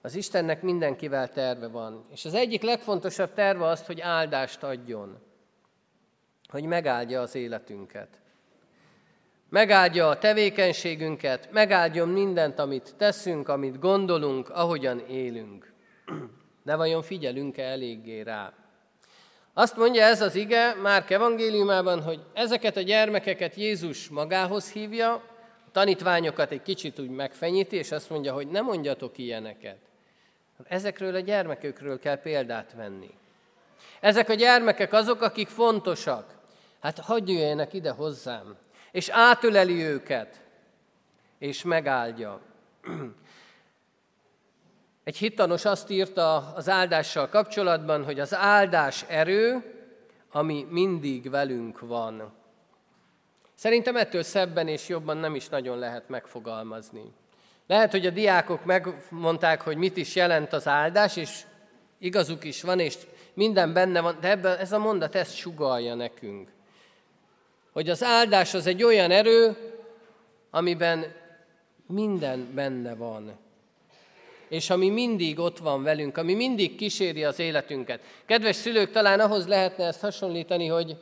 Az 0.00 0.14
Istennek 0.14 0.62
mindenkivel 0.62 1.28
terve 1.28 1.68
van. 1.68 2.04
És 2.12 2.24
az 2.24 2.34
egyik 2.34 2.62
legfontosabb 2.62 3.32
terve 3.32 3.66
az, 3.66 3.86
hogy 3.86 4.00
áldást 4.00 4.62
adjon. 4.62 5.18
Hogy 6.48 6.64
megáldja 6.64 7.20
az 7.20 7.34
életünket. 7.34 8.08
Megáldja 9.48 10.08
a 10.08 10.18
tevékenységünket, 10.18 11.48
megáldjon 11.52 12.08
mindent, 12.08 12.58
amit 12.58 12.94
teszünk, 12.96 13.48
amit 13.48 13.78
gondolunk, 13.78 14.50
ahogyan 14.50 14.98
élünk. 14.98 15.72
De 16.64 16.76
vajon 16.76 17.02
figyelünk-e 17.02 17.62
eléggé 17.62 18.20
rá? 18.20 18.52
Azt 19.58 19.76
mondja 19.76 20.02
ez 20.02 20.20
az 20.20 20.34
ige 20.34 20.74
Márk 20.74 21.10
evangéliumában, 21.10 22.02
hogy 22.02 22.20
ezeket 22.32 22.76
a 22.76 22.80
gyermekeket 22.80 23.54
Jézus 23.54 24.08
magához 24.08 24.72
hívja, 24.72 25.12
a 25.12 25.70
tanítványokat 25.72 26.50
egy 26.50 26.62
kicsit 26.62 26.98
úgy 26.98 27.10
megfenyíti, 27.10 27.76
és 27.76 27.92
azt 27.92 28.10
mondja, 28.10 28.32
hogy 28.32 28.48
ne 28.48 28.60
mondjatok 28.60 29.18
ilyeneket. 29.18 29.76
Ezekről 30.68 31.14
a 31.14 31.20
gyermekekről 31.20 31.98
kell 31.98 32.20
példát 32.20 32.72
venni. 32.76 33.10
Ezek 34.00 34.28
a 34.28 34.34
gyermekek 34.34 34.92
azok, 34.92 35.22
akik 35.22 35.48
fontosak. 35.48 36.34
Hát 36.80 36.98
hagyj 36.98 37.32
jöjjenek 37.32 37.72
ide 37.72 37.90
hozzám, 37.90 38.56
és 38.90 39.08
átöleli 39.08 39.82
őket, 39.84 40.40
és 41.38 41.62
megáldja. 41.62 42.40
Egy 45.08 45.16
hittanos 45.16 45.64
azt 45.64 45.90
írta 45.90 46.52
az 46.54 46.68
áldással 46.68 47.28
kapcsolatban, 47.28 48.04
hogy 48.04 48.20
az 48.20 48.34
áldás 48.34 49.04
erő, 49.06 49.64
ami 50.32 50.66
mindig 50.70 51.30
velünk 51.30 51.80
van. 51.80 52.32
Szerintem 53.54 53.96
ettől 53.96 54.22
szebben 54.22 54.68
és 54.68 54.88
jobban 54.88 55.16
nem 55.16 55.34
is 55.34 55.48
nagyon 55.48 55.78
lehet 55.78 56.08
megfogalmazni. 56.08 57.12
Lehet, 57.66 57.90
hogy 57.90 58.06
a 58.06 58.10
diákok 58.10 58.64
megmondták, 58.64 59.60
hogy 59.60 59.76
mit 59.76 59.96
is 59.96 60.14
jelent 60.14 60.52
az 60.52 60.66
áldás, 60.66 61.16
és 61.16 61.42
igazuk 61.98 62.44
is 62.44 62.62
van, 62.62 62.80
és 62.80 62.96
minden 63.34 63.72
benne 63.72 64.00
van, 64.00 64.16
de 64.20 64.30
ebben 64.30 64.58
ez 64.58 64.72
a 64.72 64.78
mondat 64.78 65.14
ezt 65.14 65.36
sugalja 65.36 65.94
nekünk. 65.94 66.50
Hogy 67.72 67.88
az 67.88 68.02
áldás 68.02 68.54
az 68.54 68.66
egy 68.66 68.82
olyan 68.82 69.10
erő, 69.10 69.56
amiben 70.50 71.04
minden 71.86 72.54
benne 72.54 72.94
van. 72.94 73.46
És 74.48 74.70
ami 74.70 74.88
mindig 74.88 75.38
ott 75.38 75.58
van 75.58 75.82
velünk, 75.82 76.16
ami 76.16 76.34
mindig 76.34 76.74
kíséri 76.74 77.24
az 77.24 77.38
életünket. 77.38 78.00
Kedves 78.26 78.56
szülők, 78.56 78.90
talán 78.90 79.20
ahhoz 79.20 79.46
lehetne 79.46 79.84
ezt 79.84 80.00
hasonlítani, 80.00 80.66
hogy 80.66 80.96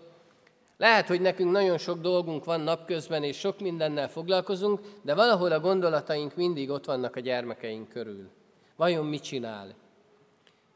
lehet, 0.76 1.06
hogy 1.06 1.20
nekünk 1.20 1.50
nagyon 1.50 1.78
sok 1.78 2.00
dolgunk 2.00 2.44
van 2.44 2.60
napközben, 2.60 3.22
és 3.22 3.38
sok 3.38 3.60
mindennel 3.60 4.08
foglalkozunk, 4.08 4.80
de 5.02 5.14
valahol 5.14 5.52
a 5.52 5.60
gondolataink 5.60 6.36
mindig 6.36 6.70
ott 6.70 6.84
vannak 6.84 7.16
a 7.16 7.20
gyermekeink 7.20 7.88
körül. 7.88 8.28
Vajon 8.76 9.06
mit 9.06 9.22
csinál? 9.22 9.74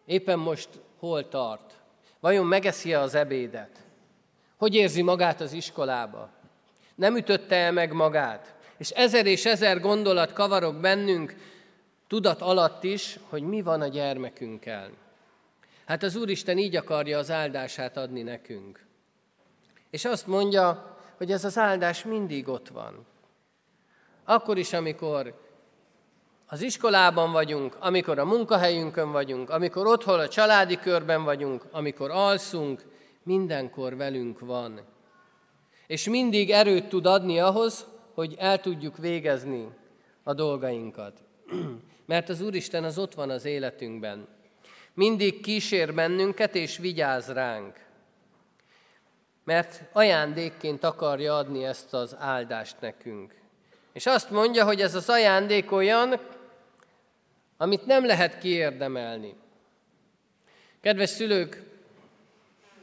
Éppen 0.06 0.38
most 0.38 0.68
hol 0.98 1.28
tart? 1.28 1.74
Vajon 2.20 2.46
megeszi 2.46 2.94
az 2.94 3.14
ebédet? 3.14 3.78
Hogy 4.56 4.74
érzi 4.74 5.02
magát 5.02 5.40
az 5.40 5.52
iskolába? 5.52 6.30
Nem 6.94 7.16
ütötte 7.16 7.56
el 7.56 7.72
meg 7.72 7.92
magát? 7.92 8.54
És 8.76 8.90
ezer 8.90 9.26
és 9.26 9.46
ezer 9.46 9.80
gondolat 9.80 10.32
kavarok 10.32 10.76
bennünk, 10.76 11.36
tudat 12.10 12.40
alatt 12.40 12.84
is, 12.84 13.18
hogy 13.28 13.42
mi 13.42 13.62
van 13.62 13.80
a 13.80 13.86
gyermekünkkel. 13.86 14.90
Hát 15.84 16.02
az 16.02 16.16
Úristen 16.16 16.58
így 16.58 16.76
akarja 16.76 17.18
az 17.18 17.30
áldását 17.30 17.96
adni 17.96 18.22
nekünk. 18.22 18.86
És 19.90 20.04
azt 20.04 20.26
mondja, 20.26 20.96
hogy 21.16 21.30
ez 21.30 21.44
az 21.44 21.58
áldás 21.58 22.04
mindig 22.04 22.48
ott 22.48 22.68
van. 22.68 23.06
Akkor 24.24 24.58
is, 24.58 24.72
amikor 24.72 25.40
az 26.46 26.62
iskolában 26.62 27.32
vagyunk, 27.32 27.76
amikor 27.80 28.18
a 28.18 28.24
munkahelyünkön 28.24 29.12
vagyunk, 29.12 29.50
amikor 29.50 29.86
otthon 29.86 30.20
a 30.20 30.28
családi 30.28 30.78
körben 30.78 31.24
vagyunk, 31.24 31.64
amikor 31.70 32.10
alszunk, 32.10 32.84
mindenkor 33.22 33.96
velünk 33.96 34.38
van. 34.38 34.80
És 35.86 36.08
mindig 36.08 36.50
erőt 36.50 36.88
tud 36.88 37.06
adni 37.06 37.40
ahhoz, 37.40 37.86
hogy 38.14 38.34
el 38.38 38.60
tudjuk 38.60 38.96
végezni 38.96 39.68
a 40.22 40.34
dolgainkat. 40.34 41.22
Mert 42.10 42.28
az 42.28 42.40
Úristen 42.40 42.84
az 42.84 42.98
ott 42.98 43.14
van 43.14 43.30
az 43.30 43.44
életünkben. 43.44 44.28
Mindig 44.94 45.40
kísér 45.40 45.94
bennünket 45.94 46.54
és 46.54 46.76
vigyáz 46.76 47.28
ránk 47.28 47.88
mert 49.44 49.82
ajándékként 49.92 50.84
akarja 50.84 51.36
adni 51.36 51.64
ezt 51.64 51.94
az 51.94 52.16
áldást 52.18 52.76
nekünk. 52.80 53.34
És 53.92 54.06
azt 54.06 54.30
mondja, 54.30 54.64
hogy 54.64 54.80
ez 54.80 54.94
az 54.94 55.08
ajándék 55.08 55.72
olyan, 55.72 56.20
amit 57.56 57.86
nem 57.86 58.06
lehet 58.06 58.38
kiérdemelni. 58.38 59.34
Kedves 60.80 61.08
szülők 61.08 61.62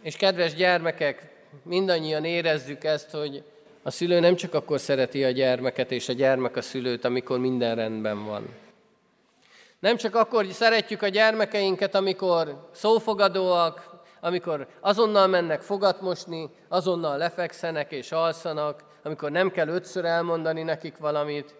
és 0.02 0.16
kedves 0.16 0.54
gyermekek, 0.54 1.30
mindannyian 1.64 2.26
érezzük 2.26 2.84
ezt, 2.84 3.10
hogy 3.10 3.44
a 3.82 3.92
szülő 3.92 4.20
nem 4.20 4.36
csak 4.36 4.54
akkor 4.54 4.80
szereti 4.80 5.24
a 5.24 5.32
gyermeket 5.32 5.92
és 5.92 6.10
a 6.10 6.14
gyermek 6.14 6.56
a 6.56 6.62
szülőt, 6.62 7.06
amikor 7.06 7.40
minden 7.40 7.76
rendben 7.76 8.26
van. 8.26 8.67
Nem 9.80 9.98
csak 9.98 10.16
akkor 10.16 10.46
szeretjük 10.46 11.02
a 11.02 11.08
gyermekeinket, 11.08 11.96
amikor 11.96 12.70
szófogadóak, 12.72 13.90
amikor 14.20 14.68
azonnal 14.80 15.28
mennek 15.28 15.62
fogat 15.62 16.02
mosni, 16.02 16.50
azonnal 16.68 17.18
lefekszenek 17.18 17.92
és 17.92 18.12
alszanak, 18.12 18.84
amikor 19.04 19.32
nem 19.32 19.52
kell 19.52 19.68
ötször 19.68 20.06
elmondani 20.06 20.64
nekik 20.64 20.98
valamit. 20.98 21.56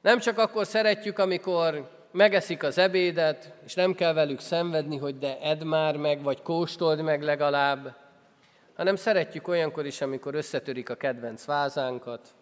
Nem 0.00 0.18
csak 0.18 0.38
akkor 0.38 0.66
szeretjük, 0.66 1.18
amikor 1.18 1.90
megeszik 2.12 2.62
az 2.62 2.78
ebédet, 2.78 3.52
és 3.64 3.74
nem 3.74 3.94
kell 3.94 4.12
velük 4.12 4.40
szenvedni, 4.40 4.96
hogy 4.96 5.18
de 5.18 5.38
edd 5.40 5.64
már 5.64 5.96
meg, 5.96 6.22
vagy 6.22 6.42
kóstold 6.42 7.02
meg 7.02 7.22
legalább, 7.22 7.96
hanem 8.76 8.96
szeretjük 8.96 9.48
olyankor 9.48 9.86
is, 9.86 10.00
amikor 10.00 10.34
összetörik 10.34 10.90
a 10.90 10.94
kedvenc 10.94 11.44
vázánkat, 11.44 12.34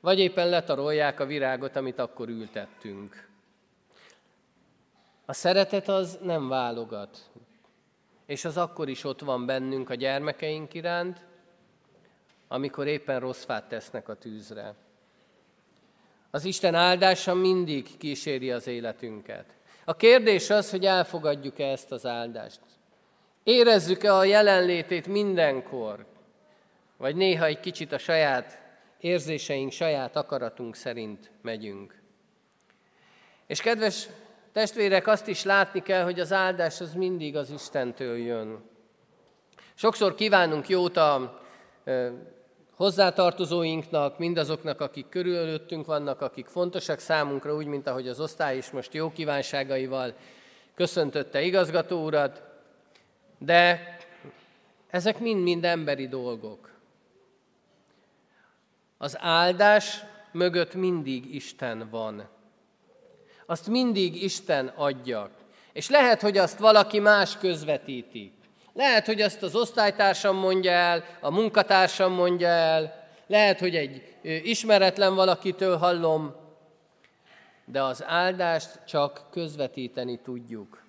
vagy 0.00 0.18
éppen 0.18 0.48
letarolják 0.48 1.20
a 1.20 1.26
virágot, 1.26 1.76
amit 1.76 1.98
akkor 1.98 2.28
ültettünk. 2.28 3.32
A 5.24 5.32
szeretet 5.32 5.88
az 5.88 6.18
nem 6.22 6.48
válogat 6.48 7.30
és 8.26 8.44
az 8.44 8.56
akkor 8.56 8.88
is 8.88 9.04
ott 9.04 9.20
van 9.20 9.46
bennünk 9.46 9.90
a 9.90 9.94
gyermekeink 9.94 10.74
iránt, 10.74 11.20
amikor 12.48 12.86
éppen 12.86 13.20
rossz 13.20 13.44
fát 13.44 13.68
tesznek 13.68 14.08
a 14.08 14.14
tűzre. 14.14 14.74
Az 16.30 16.44
Isten 16.44 16.74
áldása 16.74 17.34
mindig 17.34 17.96
kíséri 17.96 18.50
az 18.50 18.66
életünket. 18.66 19.44
A 19.84 19.96
kérdés 19.96 20.50
az, 20.50 20.70
hogy 20.70 20.86
elfogadjuk-e 20.86 21.66
ezt 21.66 21.92
az 21.92 22.06
áldást. 22.06 22.60
Érezzük-e 23.42 24.14
a 24.14 24.24
jelenlétét 24.24 25.06
mindenkor, 25.06 26.06
vagy 26.96 27.16
néha 27.16 27.44
egy 27.44 27.60
kicsit 27.60 27.92
a 27.92 27.98
saját 27.98 28.62
érzéseink, 29.00 29.72
saját 29.72 30.16
akaratunk 30.16 30.74
szerint 30.74 31.30
megyünk. 31.42 32.02
És 33.46 33.60
kedves 33.60 34.08
Testvérek, 34.54 35.06
azt 35.06 35.28
is 35.28 35.44
látni 35.44 35.82
kell, 35.82 36.04
hogy 36.04 36.20
az 36.20 36.32
áldás 36.32 36.80
az 36.80 36.94
mindig 36.94 37.36
az 37.36 37.50
Istentől 37.50 38.16
jön. 38.16 38.62
Sokszor 39.74 40.14
kívánunk 40.14 40.68
jót 40.68 40.96
a 40.96 41.40
hozzátartozóinknak, 42.74 44.18
mindazoknak, 44.18 44.80
akik 44.80 45.08
körülöttünk 45.08 45.86
vannak, 45.86 46.20
akik 46.20 46.46
fontosak 46.46 46.98
számunkra, 46.98 47.54
úgy, 47.54 47.66
mint 47.66 47.86
ahogy 47.86 48.08
az 48.08 48.20
osztály 48.20 48.56
is 48.56 48.70
most 48.70 48.94
jó 48.94 49.12
kívánságaival 49.12 50.14
köszöntötte 50.74 51.42
igazgató 51.42 52.04
urat, 52.04 52.42
de 53.38 53.96
ezek 54.90 55.18
mind-mind 55.18 55.64
emberi 55.64 56.08
dolgok. 56.08 56.70
Az 58.98 59.16
áldás 59.20 60.04
mögött 60.32 60.74
mindig 60.74 61.34
Isten 61.34 61.88
van. 61.90 62.33
Azt 63.46 63.68
mindig 63.68 64.22
Isten 64.22 64.72
adja. 64.74 65.30
És 65.72 65.88
lehet, 65.88 66.20
hogy 66.20 66.38
azt 66.38 66.58
valaki 66.58 66.98
más 66.98 67.38
közvetíti. 67.38 68.32
Lehet, 68.72 69.06
hogy 69.06 69.20
azt 69.20 69.42
az 69.42 69.54
osztálytársam 69.54 70.36
mondja 70.36 70.70
el, 70.70 71.04
a 71.20 71.30
munkatársam 71.30 72.12
mondja 72.12 72.48
el, 72.48 73.08
lehet, 73.26 73.58
hogy 73.58 73.76
egy 73.76 74.14
ismeretlen 74.22 75.14
valakitől 75.14 75.76
hallom, 75.76 76.34
de 77.64 77.82
az 77.82 78.04
áldást 78.06 78.80
csak 78.86 79.26
közvetíteni 79.30 80.18
tudjuk. 80.18 80.82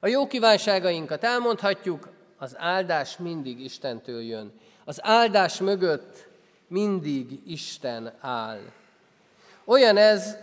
A 0.00 0.06
jó 0.06 0.26
kívánságainkat 0.26 1.24
elmondhatjuk, 1.24 2.08
az 2.38 2.54
áldás 2.58 3.16
mindig 3.16 3.60
Istentől 3.60 4.22
jön. 4.22 4.52
Az 4.84 4.98
áldás 5.02 5.58
mögött 5.58 6.26
mindig 6.66 7.40
Isten 7.46 8.12
áll. 8.20 8.60
Olyan 9.64 9.96
ez, 9.96 10.36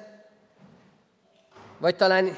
vagy 1.79 1.95
talán 1.95 2.37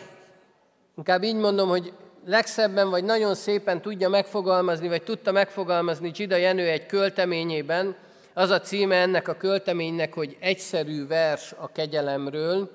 inkább 0.97 1.23
így 1.23 1.35
mondom, 1.35 1.69
hogy 1.69 1.93
legszebben, 2.25 2.89
vagy 2.89 3.03
nagyon 3.03 3.35
szépen 3.35 3.81
tudja 3.81 4.09
megfogalmazni, 4.09 4.87
vagy 4.87 5.03
tudta 5.03 5.31
megfogalmazni 5.31 6.11
Dzsida 6.11 6.35
Jenő 6.35 6.67
egy 6.67 6.85
költeményében, 6.85 7.95
az 8.33 8.49
a 8.49 8.59
címe 8.59 8.95
ennek 8.95 9.27
a 9.27 9.37
költeménynek, 9.37 10.13
hogy 10.13 10.37
egyszerű 10.39 11.07
vers 11.07 11.53
a 11.57 11.71
kegyelemről. 11.71 12.71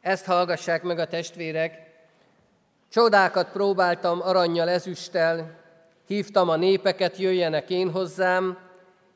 Ezt 0.00 0.24
hallgassák 0.24 0.82
meg 0.82 0.98
a 0.98 1.06
testvérek. 1.06 1.86
Csodákat 2.88 3.50
próbáltam 3.50 4.20
aranyjal, 4.22 4.68
ezüsttel, 4.68 5.58
hívtam 6.06 6.48
a 6.48 6.56
népeket, 6.56 7.16
jöjjenek 7.16 7.70
én 7.70 7.90
hozzám, 7.90 8.58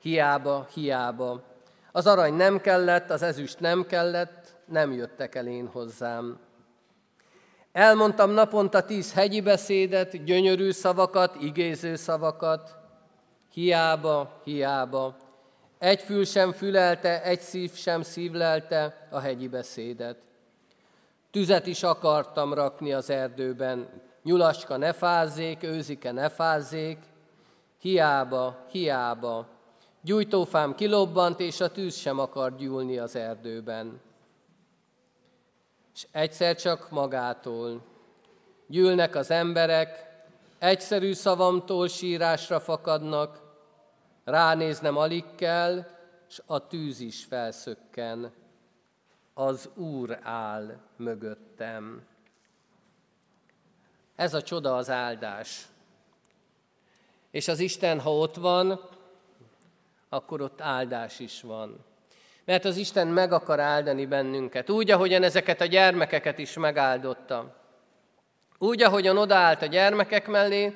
hiába, 0.02 0.66
hiába. 0.74 1.49
Az 1.92 2.06
arany 2.06 2.34
nem 2.34 2.60
kellett, 2.60 3.10
az 3.10 3.22
ezüst 3.22 3.60
nem 3.60 3.86
kellett, 3.86 4.54
nem 4.64 4.92
jöttek 4.92 5.34
el 5.34 5.46
én 5.46 5.66
hozzám. 5.66 6.38
Elmondtam 7.72 8.30
naponta 8.30 8.84
tíz 8.84 9.12
hegyi 9.12 9.40
beszédet, 9.40 10.24
gyönyörű 10.24 10.70
szavakat, 10.70 11.36
igéző 11.40 11.94
szavakat. 11.94 12.78
Hiába, 13.52 14.40
hiába. 14.44 15.16
Egy 15.78 16.00
fül 16.00 16.24
sem 16.24 16.52
fülelte, 16.52 17.22
egy 17.22 17.40
szív 17.40 17.72
sem 17.74 18.02
szívlelte 18.02 19.06
a 19.10 19.18
hegyi 19.18 19.48
beszédet. 19.48 20.16
Tüzet 21.30 21.66
is 21.66 21.82
akartam 21.82 22.54
rakni 22.54 22.92
az 22.92 23.10
erdőben, 23.10 23.88
nyulaska 24.22 24.76
ne 24.76 24.92
fázzék, 24.92 25.62
őzike 25.62 26.12
ne 26.12 26.28
fázzék, 26.28 26.98
hiába, 27.78 28.66
hiába. 28.70 29.46
Gyújtófám 30.02 30.74
kilobbant, 30.74 31.40
és 31.40 31.60
a 31.60 31.70
tűz 31.70 31.96
sem 31.96 32.18
akar 32.18 32.56
gyúlni 32.56 32.98
az 32.98 33.16
erdőben 33.16 34.00
és 36.00 36.06
egyszer 36.10 36.56
csak 36.56 36.90
magától. 36.90 37.82
Gyűlnek 38.66 39.14
az 39.14 39.30
emberek, 39.30 40.06
egyszerű 40.58 41.12
szavamtól 41.12 41.88
sírásra 41.88 42.60
fakadnak, 42.60 43.40
ránéznem 44.24 44.96
alig 44.96 45.24
kell, 45.34 45.84
és 46.28 46.42
a 46.46 46.66
tűz 46.66 47.00
is 47.00 47.24
felszökken. 47.24 48.32
Az 49.34 49.68
Úr 49.74 50.18
áll 50.22 50.76
mögöttem. 50.96 52.06
Ez 54.16 54.34
a 54.34 54.42
csoda 54.42 54.76
az 54.76 54.90
áldás. 54.90 55.68
És 57.30 57.48
az 57.48 57.58
Isten, 57.58 58.00
ha 58.00 58.16
ott 58.16 58.36
van, 58.36 58.80
akkor 60.10 60.40
ott 60.40 60.60
áldás 60.60 61.18
is 61.18 61.42
van. 61.42 61.84
Mert 62.44 62.64
az 62.64 62.76
Isten 62.76 63.06
meg 63.06 63.32
akar 63.32 63.60
áldani 63.60 64.06
bennünket, 64.06 64.70
úgy, 64.70 64.90
ahogyan 64.90 65.22
ezeket 65.22 65.60
a 65.60 65.64
gyermekeket 65.64 66.38
is 66.38 66.56
megáldotta. 66.56 67.56
Úgy, 68.58 68.82
ahogyan 68.82 69.16
odaállt 69.16 69.62
a 69.62 69.66
gyermekek 69.66 70.26
mellé, 70.26 70.72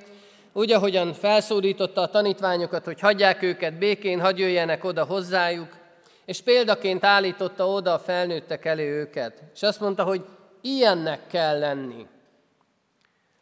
úgy, 0.52 0.72
ahogyan 0.72 1.12
felszólította 1.12 2.00
a 2.00 2.08
tanítványokat, 2.08 2.84
hogy 2.84 3.00
hagyják 3.00 3.42
őket 3.42 3.78
békén, 3.78 4.20
hagyj 4.20 4.42
jöjjenek 4.42 4.84
oda 4.84 5.04
hozzájuk, 5.04 5.76
és 6.24 6.40
példaként 6.40 7.04
állította 7.04 7.68
oda 7.68 7.92
a 7.92 7.98
felnőttek 7.98 8.64
elé 8.64 8.88
őket. 8.88 9.42
És 9.54 9.62
azt 9.62 9.80
mondta, 9.80 10.04
hogy 10.04 10.24
ilyennek 10.60 11.26
kell 11.26 11.58
lenni. 11.58 12.06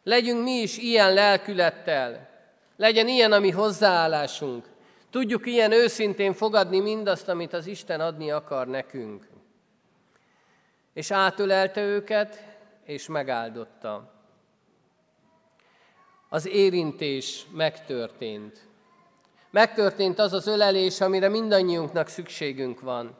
Legyünk 0.03 0.43
mi 0.43 0.51
is 0.51 0.77
ilyen 0.77 1.13
lelkülettel. 1.13 2.29
Legyen 2.77 3.07
ilyen 3.07 3.31
a 3.31 3.39
mi 3.39 3.49
hozzáállásunk. 3.49 4.65
Tudjuk 5.13 5.45
ilyen 5.45 5.71
őszintén 5.71 6.33
fogadni 6.33 6.79
mindazt, 6.79 7.29
amit 7.29 7.53
az 7.53 7.67
Isten 7.67 8.01
adni 8.01 8.31
akar 8.31 8.67
nekünk. 8.67 9.27
És 10.93 11.11
átölelte 11.11 11.81
őket, 11.81 12.57
és 12.83 13.07
megáldotta. 13.07 14.13
Az 16.29 16.47
érintés 16.47 17.45
megtörtént. 17.51 18.59
Megtörtént 19.49 20.19
az 20.19 20.33
az 20.33 20.47
ölelés, 20.47 21.01
amire 21.01 21.29
mindannyiunknak 21.29 22.07
szükségünk 22.07 22.79
van. 22.79 23.15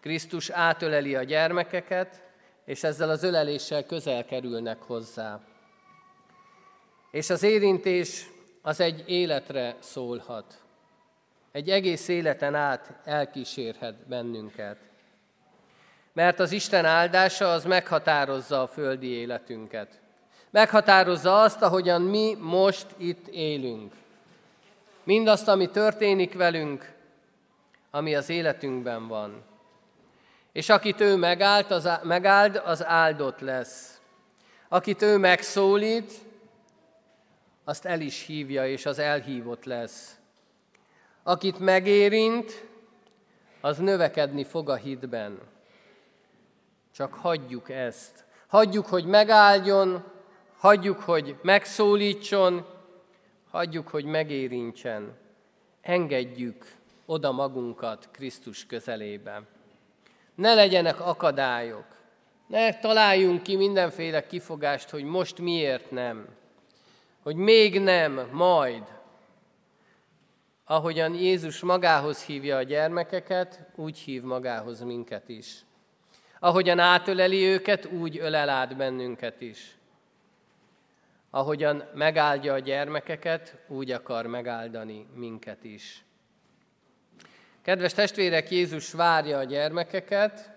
Krisztus 0.00 0.50
átöleli 0.50 1.14
a 1.14 1.22
gyermekeket, 1.22 2.22
és 2.64 2.82
ezzel 2.82 3.10
az 3.10 3.22
öleléssel 3.22 3.86
közel 3.86 4.24
kerülnek 4.24 4.82
hozzá. 4.82 5.40
És 7.10 7.30
az 7.30 7.42
érintés 7.42 8.26
az 8.62 8.80
egy 8.80 9.04
életre 9.06 9.76
szólhat 9.80 10.61
egy 11.52 11.70
egész 11.70 12.08
életen 12.08 12.54
át 12.54 12.92
elkísérhet 13.04 14.06
bennünket. 14.08 14.76
Mert 16.12 16.38
az 16.40 16.52
Isten 16.52 16.84
áldása 16.84 17.52
az 17.52 17.64
meghatározza 17.64 18.62
a 18.62 18.66
földi 18.66 19.06
életünket. 19.06 20.00
Meghatározza 20.50 21.42
azt, 21.42 21.62
ahogyan 21.62 22.02
mi 22.02 22.36
most 22.40 22.86
itt 22.96 23.26
élünk. 23.28 23.92
Mindazt, 25.04 25.48
ami 25.48 25.70
történik 25.70 26.34
velünk, 26.34 26.92
ami 27.90 28.14
az 28.14 28.28
életünkben 28.28 29.08
van. 29.08 29.42
És 30.52 30.68
akit 30.68 31.00
ő 31.00 31.16
megáld, 31.16 31.70
az, 31.70 31.88
megáld, 32.02 32.62
az 32.64 32.84
áldott 32.84 33.40
lesz. 33.40 34.00
Akit 34.68 35.02
ő 35.02 35.16
megszólít, 35.16 36.12
azt 37.64 37.84
el 37.84 38.00
is 38.00 38.26
hívja, 38.26 38.66
és 38.66 38.86
az 38.86 38.98
elhívott 38.98 39.64
lesz. 39.64 40.16
Akit 41.22 41.58
megérint, 41.58 42.66
az 43.60 43.78
növekedni 43.78 44.44
fog 44.44 44.68
a 44.68 44.74
hitben. 44.74 45.38
Csak 46.94 47.14
hagyjuk 47.14 47.70
ezt. 47.70 48.24
Hagyjuk, 48.46 48.86
hogy 48.86 49.04
megáldjon, 49.04 50.04
hagyjuk, 50.56 51.00
hogy 51.00 51.36
megszólítson, 51.42 52.66
hagyjuk, 53.50 53.88
hogy 53.88 54.04
megérintsen. 54.04 55.16
Engedjük 55.80 56.76
oda 57.06 57.32
magunkat 57.32 58.08
Krisztus 58.12 58.66
közelébe. 58.66 59.42
Ne 60.34 60.54
legyenek 60.54 61.00
akadályok. 61.00 61.84
Ne 62.46 62.78
találjunk 62.78 63.42
ki 63.42 63.56
mindenféle 63.56 64.26
kifogást, 64.26 64.90
hogy 64.90 65.04
most 65.04 65.38
miért 65.38 65.90
nem. 65.90 66.28
Hogy 67.22 67.36
még 67.36 67.80
nem, 67.80 68.28
majd. 68.32 68.82
Ahogyan 70.64 71.14
Jézus 71.14 71.60
magához 71.60 72.24
hívja 72.24 72.56
a 72.56 72.62
gyermekeket, 72.62 73.60
úgy 73.74 73.98
hív 73.98 74.22
magához 74.22 74.80
minket 74.80 75.28
is. 75.28 75.64
Ahogyan 76.38 76.78
átöleli 76.78 77.44
őket, 77.44 77.86
úgy 77.86 78.18
ölel 78.18 78.48
át 78.48 78.76
bennünket 78.76 79.40
is. 79.40 79.76
Ahogyan 81.30 81.84
megáldja 81.94 82.52
a 82.52 82.58
gyermekeket, 82.58 83.56
úgy 83.68 83.90
akar 83.90 84.26
megáldani 84.26 85.06
minket 85.14 85.64
is. 85.64 86.04
Kedves 87.62 87.92
testvérek, 87.92 88.50
Jézus 88.50 88.92
várja 88.92 89.38
a 89.38 89.44
gyermekeket, 89.44 90.50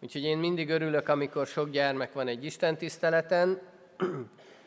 úgyhogy 0.00 0.22
én 0.22 0.38
mindig 0.38 0.70
örülök, 0.70 1.08
amikor 1.08 1.46
sok 1.46 1.70
gyermek 1.70 2.12
van 2.12 2.28
egy 2.28 2.44
Isten 2.44 2.76
tiszteleten, 2.76 3.60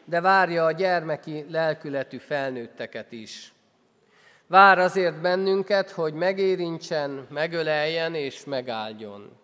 de 0.06 0.22
várja 0.22 0.66
a 0.66 0.72
gyermeki 0.72 1.46
lelkületű 1.50 2.18
felnőtteket 2.18 3.12
is. 3.12 3.53
Vár 4.54 4.80
azért 4.80 5.22
bennünket, 5.22 5.92
hogy 5.92 6.14
megérintsen, 6.14 7.28
megöleljen 7.30 8.16
és 8.16 8.46
megáldjon. 8.46 9.38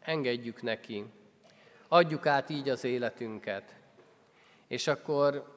Engedjük 0.00 0.62
neki. 0.62 1.04
Adjuk 1.88 2.26
át 2.26 2.50
így 2.50 2.68
az 2.68 2.84
életünket. 2.84 3.74
És 4.66 4.86
akkor 4.86 5.54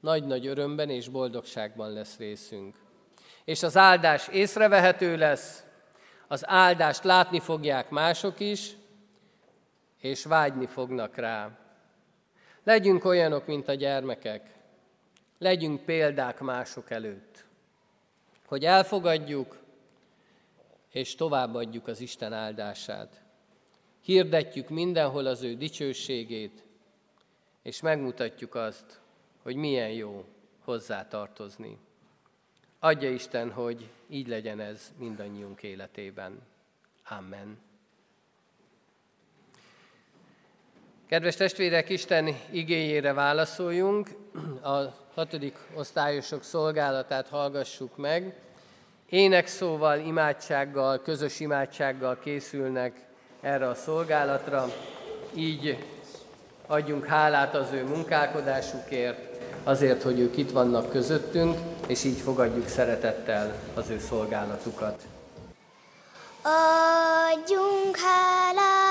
nagy-nagy 0.00 0.46
örömben 0.46 0.90
és 0.90 1.08
boldogságban 1.08 1.92
lesz 1.92 2.16
részünk. 2.18 2.76
és 3.44 3.62
az 3.62 3.76
áldás 3.76 4.28
észrevehető 4.28 5.16
lesz, 5.16 5.64
az 6.28 6.48
áldást 6.48 7.04
látni 7.04 7.40
fogják 7.40 7.90
mások 7.90 8.40
is, 8.40 8.76
és 10.00 10.24
vágyni 10.24 10.66
fognak 10.66 11.16
rá. 11.16 11.58
Legyünk 12.64 13.04
olyanok, 13.04 13.46
mint 13.46 13.68
a 13.68 13.74
gyermekek. 13.74 14.50
Legyünk 15.38 15.84
példák 15.84 16.40
mások 16.40 16.90
előtt. 16.90 17.48
Hogy 18.50 18.64
elfogadjuk, 18.64 19.58
és 20.92 21.14
továbbadjuk 21.14 21.86
az 21.86 22.00
Isten 22.00 22.32
áldását. 22.32 23.22
Hirdetjük 24.00 24.68
mindenhol 24.68 25.26
az 25.26 25.42
ő 25.42 25.54
dicsőségét, 25.54 26.64
és 27.62 27.80
megmutatjuk 27.80 28.54
azt, 28.54 29.00
hogy 29.42 29.56
milyen 29.56 29.90
jó 29.90 30.24
hozzá 30.64 31.08
tartozni. 31.08 31.78
Adja 32.78 33.10
Isten, 33.10 33.50
hogy 33.52 33.88
így 34.08 34.28
legyen 34.28 34.60
ez 34.60 34.92
mindannyiunk 34.98 35.62
életében. 35.62 36.42
Amen. 37.08 37.58
Kedves 41.06 41.34
testvérek, 41.34 41.88
Isten 41.88 42.36
igényére 42.50 43.12
válaszoljunk. 43.12 44.10
A 44.62 44.80
hatodik 45.14 45.56
osztályosok 45.74 46.42
szolgálatát 46.42 47.28
hallgassuk 47.28 47.96
meg. 47.96 48.34
Énekszóval, 49.08 49.98
imádsággal, 49.98 51.02
közös 51.02 51.40
imádsággal 51.40 52.18
készülnek 52.18 52.92
erre 53.40 53.68
a 53.68 53.74
szolgálatra. 53.74 54.66
Így 55.34 55.84
adjunk 56.66 57.06
hálát 57.06 57.54
az 57.54 57.72
ő 57.72 57.84
munkálkodásukért, 57.84 59.18
azért, 59.64 60.02
hogy 60.02 60.18
ők 60.18 60.36
itt 60.36 60.50
vannak 60.50 60.90
közöttünk, 60.90 61.58
és 61.86 62.04
így 62.04 62.18
fogadjuk 62.18 62.68
szeretettel 62.68 63.54
az 63.74 63.90
ő 63.90 63.98
szolgálatukat. 63.98 65.02
Adjunk 66.42 67.96
hálát 67.96 68.89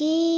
lagi. 0.00 0.29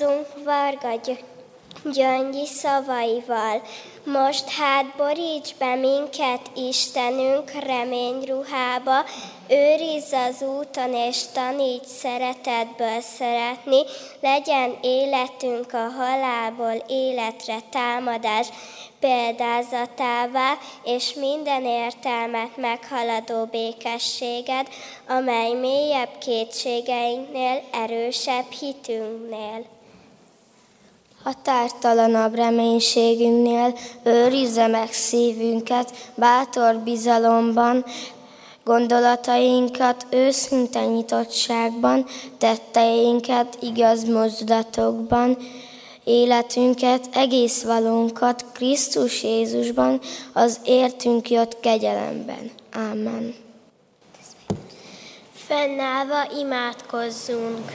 Imádkozzunk 0.00 0.44
Varga 0.44 0.96
Gy- 1.04 1.24
Gyöngyi 1.92 2.46
szavaival. 2.46 3.62
Most 4.04 4.48
hát 4.48 4.96
boríts 4.96 5.54
be 5.58 5.74
minket, 5.74 6.40
Istenünk, 6.54 7.50
reményruhába, 7.50 9.04
őrizz 9.48 10.12
az 10.12 10.42
úton 10.42 10.94
és 10.94 11.22
taníts 11.32 11.86
szeretetből 11.86 13.00
szeretni, 13.00 13.82
legyen 14.20 14.78
életünk 14.82 15.72
a 15.72 15.88
halálból 15.98 16.84
életre 16.86 17.56
támadás 17.70 18.48
példázatává, 19.00 20.58
és 20.84 21.14
minden 21.14 21.64
értelmet 21.64 22.56
meghaladó 22.56 23.44
békességed, 23.44 24.68
amely 25.08 25.52
mélyebb 25.52 26.18
kétségeinknél, 26.18 27.62
erősebb 27.72 28.50
hitünknél. 28.50 29.78
Határtalanabb 31.22 32.34
reménységünknél 32.34 33.74
őrizze 34.04 34.66
meg 34.66 34.92
szívünket, 34.92 35.92
bátor 36.14 36.74
bizalomban, 36.76 37.84
gondolatainkat 38.64 40.06
őszinte 40.10 40.84
nyitottságban, 40.84 42.06
tetteinket 42.38 43.58
igaz 43.60 44.04
mozdulatokban, 44.04 45.36
életünket, 46.04 47.08
egész 47.12 47.62
valónkat 47.62 48.44
Krisztus 48.52 49.22
Jézusban, 49.22 50.00
az 50.32 50.60
értünk 50.64 51.30
jött 51.30 51.60
kegyelemben. 51.60 52.50
Amen. 52.74 53.34
Fennállva 55.34 56.30
imádkozzunk. 56.38 57.72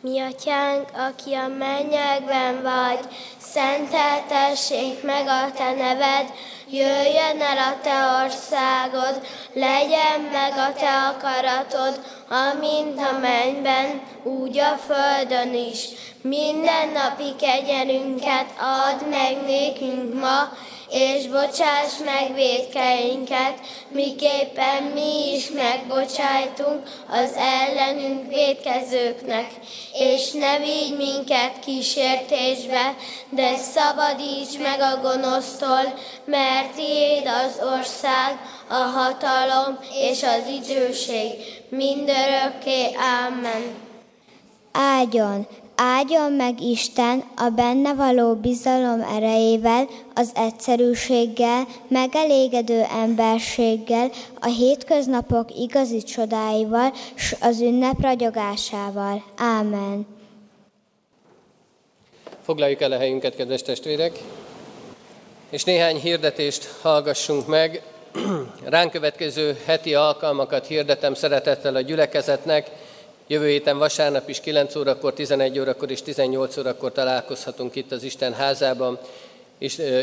Mi 0.00 0.20
atyánk, 0.20 0.88
aki 1.08 1.34
a 1.34 1.48
mennyekben 1.58 2.62
vagy, 2.62 2.98
szenteltessék 3.38 5.02
meg 5.02 5.26
a 5.26 5.52
te 5.56 5.72
neved, 5.72 6.32
jöjjön 6.70 7.40
el 7.40 7.58
a 7.58 7.78
te 7.82 8.24
országod, 8.24 9.26
legyen 9.52 10.20
meg 10.32 10.52
a 10.52 10.72
te 10.72 10.88
akaratod, 10.88 12.00
amint 12.28 12.98
a 12.98 13.18
mennyben, 13.18 14.02
úgy 14.22 14.58
a 14.58 14.78
földön 14.86 15.54
is. 15.54 15.88
Minden 16.22 16.88
napi 16.88 17.34
kegyelünket 17.38 18.46
add 18.58 19.08
meg 19.08 19.42
nékünk 19.46 20.20
ma, 20.20 20.48
és 20.90 21.26
bocsáss 21.26 21.98
meg 22.04 22.34
védkeinket, 22.34 23.54
miképpen 23.88 24.82
mi 24.82 25.34
is 25.34 25.50
megbocsájtunk 25.50 26.82
az 27.10 27.32
ellenünk 27.36 28.28
védkezőknek, 28.28 29.50
és 29.92 30.32
ne 30.32 30.58
vigy 30.58 30.96
minket 30.96 31.58
kísértésbe, 31.64 32.94
de 33.28 33.56
szabadíts 33.56 34.58
meg 34.58 34.80
a 34.80 35.00
gonosztól, 35.00 35.94
mert 36.24 36.74
tiéd 36.74 37.26
az 37.26 37.60
ország, 37.76 38.38
a 38.68 38.74
hatalom 38.74 39.78
és 39.92 40.22
az 40.22 40.46
időség, 40.48 41.30
mindörökké. 41.68 42.96
Amen. 43.26 43.74
Áldjon, 44.72 45.46
áldjon 45.80 46.32
meg 46.32 46.60
Isten 46.60 47.24
a 47.36 47.48
benne 47.48 47.94
való 47.94 48.34
bizalom 48.34 49.00
erejével, 49.00 49.88
az 50.14 50.30
egyszerűséggel, 50.34 51.66
megelégedő 51.88 52.82
emberséggel, 52.82 54.10
a 54.40 54.46
hétköznapok 54.46 55.56
igazi 55.58 56.02
csodáival, 56.02 56.92
s 57.14 57.34
az 57.40 57.60
ünnep 57.60 58.00
ragyogásával. 58.00 59.24
Ámen. 59.36 60.06
Foglaljuk 62.42 62.80
el 62.80 62.92
a 62.92 62.98
helyünket, 62.98 63.36
kedves 63.36 63.62
testvérek, 63.62 64.18
és 65.50 65.64
néhány 65.64 65.96
hirdetést 65.96 66.68
hallgassunk 66.82 67.46
meg. 67.46 67.82
Ránk 68.64 68.90
következő 68.90 69.56
heti 69.64 69.94
alkalmakat 69.94 70.66
hirdetem 70.66 71.14
szeretettel 71.14 71.74
a 71.74 71.80
gyülekezetnek. 71.80 72.70
Jövő 73.30 73.48
héten 73.48 73.78
vasárnap 73.78 74.28
is 74.28 74.40
9 74.40 74.74
órakor, 74.74 75.12
11 75.12 75.58
órakor 75.58 75.90
és 75.90 76.02
18 76.02 76.56
órakor 76.56 76.92
találkozhatunk 76.92 77.74
itt 77.74 77.92
az 77.92 78.02
Isten 78.02 78.32
házában, 78.32 78.98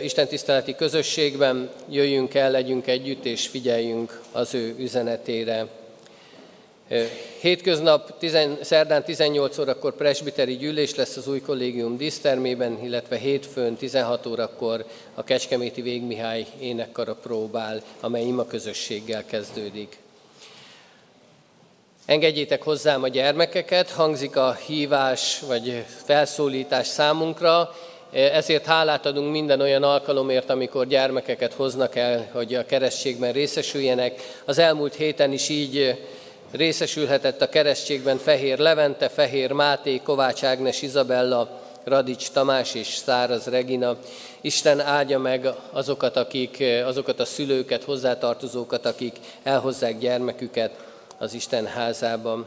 Isten 0.01 0.27
tiszteleti 0.27 0.75
közösségben. 0.75 1.69
Jöjjünk 1.89 2.33
el, 2.33 2.51
legyünk 2.51 2.87
együtt 2.87 3.25
és 3.25 3.47
figyeljünk 3.47 4.21
az 4.31 4.53
ő 4.53 4.75
üzenetére. 4.77 5.67
Hétköznap, 7.39 8.17
tizen, 8.17 8.57
szerdán 8.61 9.03
18 9.03 9.57
órakor 9.57 9.95
presbiteri 9.95 10.55
gyűlés 10.55 10.95
lesz 10.95 11.17
az 11.17 11.27
új 11.27 11.41
kollégium 11.41 11.97
dísztermében, 11.97 12.83
illetve 12.83 13.17
hétfőn 13.17 13.75
16 13.75 14.25
órakor 14.25 14.85
a 15.13 15.23
Kecskeméti 15.23 15.81
Végmihály 15.81 16.45
énekkara 16.59 17.15
próbál, 17.15 17.81
amely 17.99 18.23
ima 18.23 18.45
közösséggel 18.45 19.25
kezdődik. 19.25 19.97
Engedjétek 22.05 22.63
hozzám 22.63 23.03
a 23.03 23.07
gyermekeket, 23.07 23.89
hangzik 23.89 24.35
a 24.35 24.57
hívás 24.65 25.39
vagy 25.47 25.85
felszólítás 26.05 26.87
számunkra, 26.87 27.75
ezért 28.11 28.65
hálát 28.65 29.05
adunk 29.05 29.31
minden 29.31 29.61
olyan 29.61 29.83
alkalomért, 29.83 30.49
amikor 30.49 30.87
gyermekeket 30.87 31.53
hoznak 31.53 31.95
el, 31.95 32.29
hogy 32.31 32.53
a 32.53 32.65
keresztségben 32.65 33.31
részesüljenek. 33.31 34.21
Az 34.45 34.57
elmúlt 34.57 34.93
héten 34.93 35.31
is 35.31 35.49
így 35.49 36.03
részesülhetett 36.51 37.41
a 37.41 37.49
keresztségben 37.49 38.17
Fehér 38.17 38.57
Levente, 38.57 39.09
Fehér 39.09 39.51
Máté, 39.51 40.01
Kovács 40.03 40.43
Ágnes 40.43 40.81
Izabella, 40.81 41.61
Radics 41.83 42.29
Tamás 42.29 42.73
és 42.73 42.87
Száraz 42.87 43.45
Regina. 43.45 43.97
Isten 44.41 44.79
áldja 44.79 45.19
meg 45.19 45.47
azokat, 45.71 46.17
akik, 46.17 46.63
azokat 46.85 47.19
a 47.19 47.25
szülőket, 47.25 47.83
hozzátartozókat, 47.83 48.85
akik 48.85 49.15
elhozzák 49.43 49.97
gyermeküket 49.97 50.84
az 51.17 51.33
Isten 51.33 51.65
házában. 51.65 52.45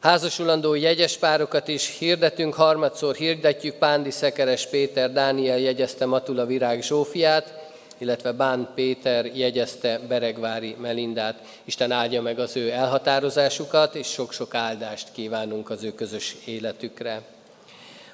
Házasulandó 0.00 0.74
jegyes 0.74 1.16
párokat 1.16 1.68
is 1.68 1.98
hirdetünk, 1.98 2.54
harmadszor 2.54 3.14
hirdetjük, 3.14 3.74
Pándi 3.74 4.10
Szekeres 4.10 4.66
Péter 4.66 5.12
Dániel 5.12 5.58
jegyezte 5.58 6.06
Matula 6.06 6.46
Virág 6.46 6.82
Zsófiát, 6.82 7.72
illetve 7.98 8.32
Bán 8.32 8.68
Péter 8.74 9.24
jegyezte 9.36 9.98
Beregvári 10.08 10.76
Melindát. 10.78 11.40
Isten 11.64 11.92
áldja 11.92 12.22
meg 12.22 12.38
az 12.38 12.56
ő 12.56 12.70
elhatározásukat, 12.70 13.94
és 13.94 14.06
sok-sok 14.06 14.54
áldást 14.54 15.08
kívánunk 15.12 15.70
az 15.70 15.82
ő 15.82 15.94
közös 15.94 16.36
életükre. 16.44 17.22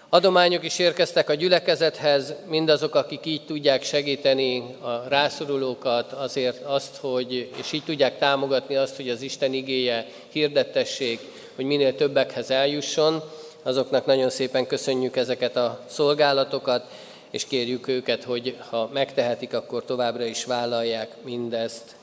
Adományok 0.09 0.64
is 0.64 0.78
érkeztek 0.78 1.28
a 1.28 1.34
gyülekezethez, 1.34 2.34
mindazok, 2.48 2.94
akik 2.94 3.26
így 3.26 3.44
tudják 3.44 3.82
segíteni 3.82 4.76
a 4.80 5.09
rászorulókat, 5.09 6.12
azért 6.12 6.64
azt, 6.64 6.96
hogy, 6.96 7.50
és 7.57 7.72
így 7.72 7.84
tudják 7.84 8.18
támogatni 8.18 8.76
azt, 8.76 8.96
hogy 8.96 9.09
az 9.09 9.22
Isten 9.22 9.52
igéje 9.52 10.07
hirdettessék, 10.28 11.20
hogy 11.54 11.64
minél 11.64 11.94
többekhez 11.94 12.50
eljusson, 12.50 13.22
azoknak 13.62 14.07
nagyon 14.07 14.30
szépen 14.30 14.66
köszönjük 14.66 15.16
ezeket 15.16 15.57
a 15.57 15.80
szolgálatokat, 15.86 16.86
és 17.30 17.46
kérjük 17.46 17.88
őket, 17.88 18.24
hogy 18.24 18.57
ha 18.70 18.90
megtehetik, 18.92 19.54
akkor 19.54 19.84
továbbra 19.84 20.24
is 20.24 20.44
vállalják 20.44 21.11
mindezt. 21.24 21.96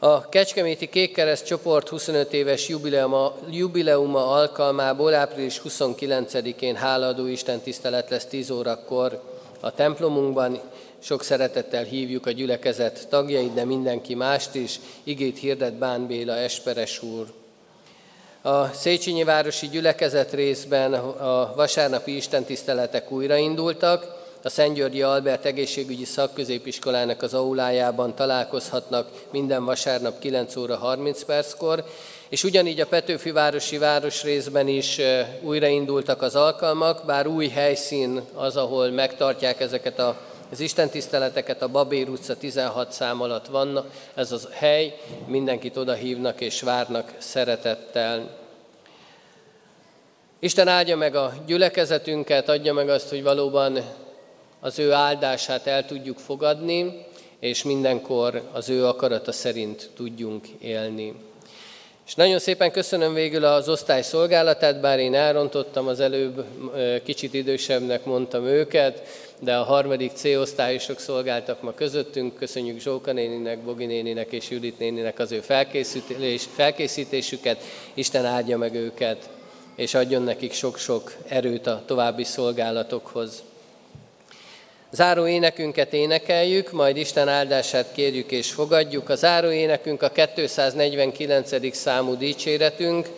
A 0.00 0.28
Kecskeméti 0.28 0.88
Kékkereszt 0.88 1.46
csoport 1.46 1.88
25 1.88 2.32
éves 2.32 2.68
jubileuma, 2.68 3.36
jubileuma 3.50 4.26
alkalmából 4.26 5.14
április 5.14 5.60
29-én 5.68 6.74
háladó 6.74 7.26
Isten 7.26 7.60
tisztelet 7.60 8.10
lesz 8.10 8.26
10 8.26 8.50
órakor 8.50 9.22
a 9.60 9.72
templomunkban. 9.74 10.60
Sok 10.98 11.22
szeretettel 11.22 11.84
hívjuk 11.84 12.26
a 12.26 12.30
gyülekezet 12.30 13.08
tagjait, 13.08 13.54
de 13.54 13.64
mindenki 13.64 14.14
mást 14.14 14.54
is. 14.54 14.80
Igét 15.02 15.38
hirdet 15.38 15.74
Bán 15.74 16.06
Béla 16.06 16.36
Esperes 16.36 17.02
úr. 17.02 17.26
A 18.42 18.68
Széchenyi 18.68 19.24
Városi 19.24 19.68
Gyülekezet 19.68 20.32
részben 20.32 20.94
a 20.94 21.52
vasárnapi 21.56 22.16
istentiszteletek 22.16 23.10
újraindultak. 23.10 24.17
A 24.48 24.50
Szent 24.50 24.74
Györgyi 24.74 25.02
Albert 25.02 25.44
Egészségügyi 25.44 26.04
Szakközépiskolának 26.04 27.22
az 27.22 27.34
aulájában 27.34 28.14
találkozhatnak 28.14 29.08
minden 29.30 29.64
vasárnap 29.64 30.18
9 30.18 30.56
óra 30.56 30.76
30 30.76 31.24
perckor, 31.24 31.84
és 32.28 32.44
ugyanígy 32.44 32.80
a 32.80 32.86
Petőfi 32.86 33.30
Városi 33.30 33.78
Városrészben 33.78 34.68
is 34.68 35.00
újraindultak 35.42 36.22
az 36.22 36.36
alkalmak, 36.36 37.04
bár 37.06 37.26
új 37.26 37.48
helyszín 37.48 38.22
az, 38.34 38.56
ahol 38.56 38.90
megtartják 38.90 39.60
ezeket 39.60 39.98
a 39.98 40.16
az 40.50 40.60
istentiszteleteket 40.60 41.62
a 41.62 41.68
Babér 41.68 42.08
utca 42.08 42.36
16 42.36 42.92
szám 42.92 43.20
alatt 43.22 43.46
van, 43.46 43.84
ez 44.14 44.32
az 44.32 44.48
hely, 44.50 44.98
mindenkit 45.26 45.76
oda 45.76 45.92
hívnak 45.92 46.40
és 46.40 46.60
várnak 46.60 47.12
szeretettel. 47.18 48.36
Isten 50.38 50.68
áldja 50.68 50.96
meg 50.96 51.14
a 51.14 51.32
gyülekezetünket, 51.46 52.48
adja 52.48 52.72
meg 52.72 52.88
azt, 52.88 53.08
hogy 53.08 53.22
valóban 53.22 53.78
az 54.60 54.78
ő 54.78 54.92
áldását 54.92 55.66
el 55.66 55.86
tudjuk 55.86 56.18
fogadni, 56.18 57.06
és 57.40 57.62
mindenkor 57.62 58.42
az 58.52 58.68
ő 58.68 58.86
akarata 58.86 59.32
szerint 59.32 59.90
tudjunk 59.94 60.46
élni. 60.60 61.14
És 62.06 62.14
nagyon 62.14 62.38
szépen 62.38 62.70
köszönöm 62.70 63.14
végül 63.14 63.44
az 63.44 63.68
osztály 63.68 64.02
szolgálatát, 64.02 64.80
bár 64.80 64.98
én 64.98 65.14
elrontottam 65.14 65.86
az 65.86 66.00
előbb, 66.00 66.44
kicsit 67.04 67.34
idősebbnek 67.34 68.04
mondtam 68.04 68.46
őket, 68.46 69.02
de 69.40 69.56
a 69.56 69.62
harmadik 69.62 70.12
C-osztályosok 70.14 70.98
szolgáltak 70.98 71.62
ma 71.62 71.74
közöttünk. 71.74 72.34
Köszönjük 72.34 72.80
Zsóka 72.80 73.12
néninek, 73.12 73.58
Bogi 73.58 73.86
néninek 73.86 74.32
és 74.32 74.50
Judit 74.50 74.78
néninek 74.78 75.18
az 75.18 75.32
ő 75.32 75.40
felkészítés, 75.40 76.48
felkészítésüket. 76.54 77.62
Isten 77.94 78.24
áldja 78.24 78.58
meg 78.58 78.74
őket, 78.74 79.28
és 79.76 79.94
adjon 79.94 80.22
nekik 80.22 80.52
sok-sok 80.52 81.14
erőt 81.28 81.66
a 81.66 81.82
további 81.86 82.24
szolgálatokhoz. 82.24 83.42
Záró 84.90 85.26
énekünket 85.26 85.92
énekeljük, 85.92 86.72
majd 86.72 86.96
Isten 86.96 87.28
áldását 87.28 87.92
kérjük 87.92 88.30
és 88.30 88.50
fogadjuk. 88.50 89.08
A 89.08 89.14
záró 89.14 89.50
énekünk 89.50 90.02
a 90.02 90.10
249. 90.34 91.76
számú 91.76 92.16
dicséretünk. 92.16 93.08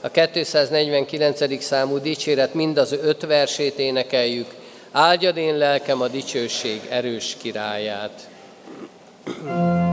A 0.00 0.08
249. 0.08 1.62
számú 1.62 1.98
dicséret 1.98 2.54
mind 2.54 2.78
az 2.78 2.92
öt 2.92 3.26
versét 3.26 3.78
énekeljük. 3.78 4.54
Áldjad 4.92 5.36
én 5.36 5.56
lelkem 5.56 6.00
a 6.00 6.08
dicsőség 6.08 6.80
erős 6.90 7.36
királyát. 7.40 8.28
thank 9.26 9.80
you 9.80 9.85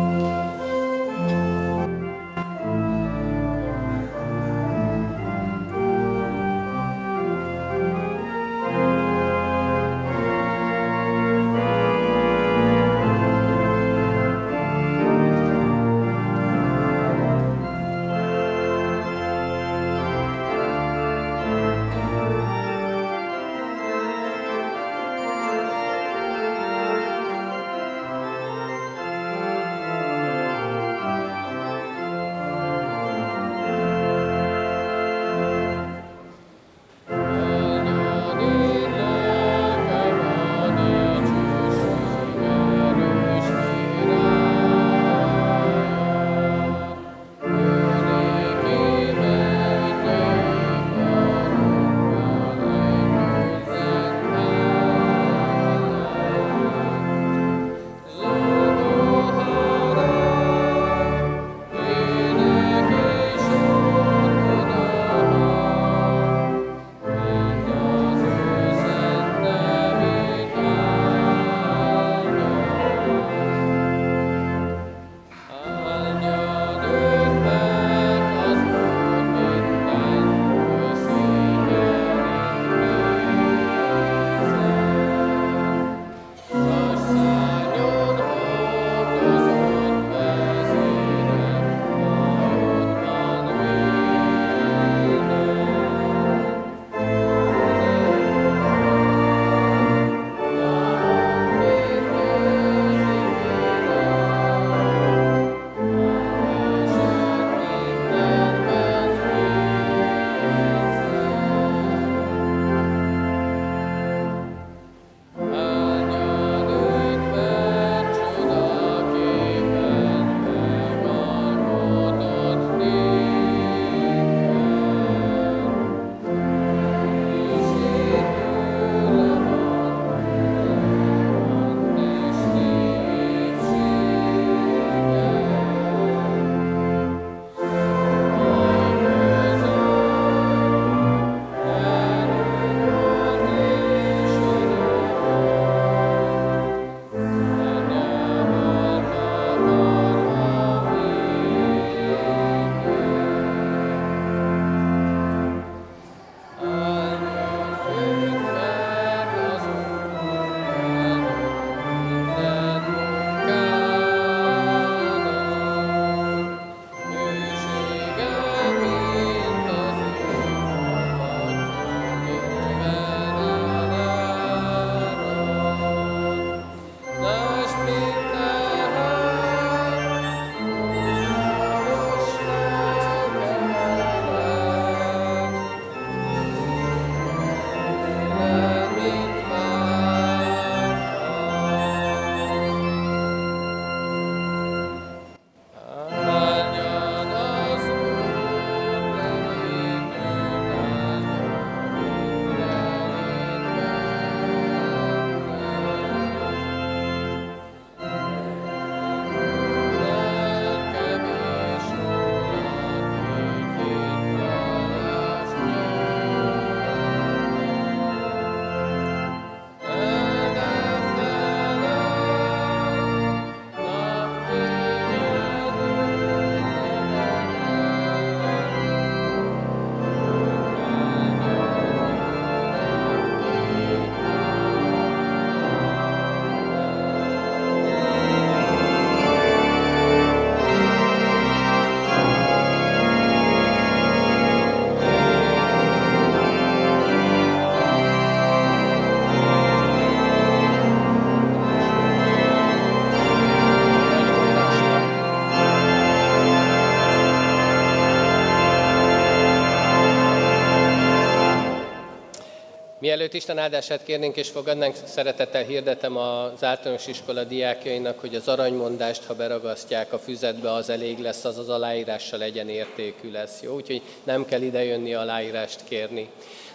Mielőtt 263.04 263.34
Isten 263.34 263.58
áldását 263.58 264.04
kérnénk 264.04 264.36
és 264.36 264.50
fogadnánk, 264.50 264.96
szeretettel 265.06 265.64
hirdetem 265.64 266.18
az 266.18 266.64
általános 266.64 267.08
iskola 267.08 267.44
diákjainak, 267.44 268.20
hogy 268.20 268.36
az 268.36 268.48
aranymondást, 268.48 269.24
ha 269.24 269.36
beragasztják 269.36 270.14
a 270.14 270.20
füzetbe, 270.20 270.72
az 270.72 270.90
elég 270.90 271.20
lesz, 271.20 271.46
az 271.46 271.58
az 271.58 271.70
aláírással 271.70 272.40
legyen 272.40 272.70
értékű 272.70 273.32
lesz. 273.32 273.62
Jó? 273.62 273.76
Úgyhogy 273.76 274.02
nem 274.24 274.46
kell 274.46 274.62
idejönni 274.62 275.14
aláírást 275.14 275.80
kérni. 275.84 276.30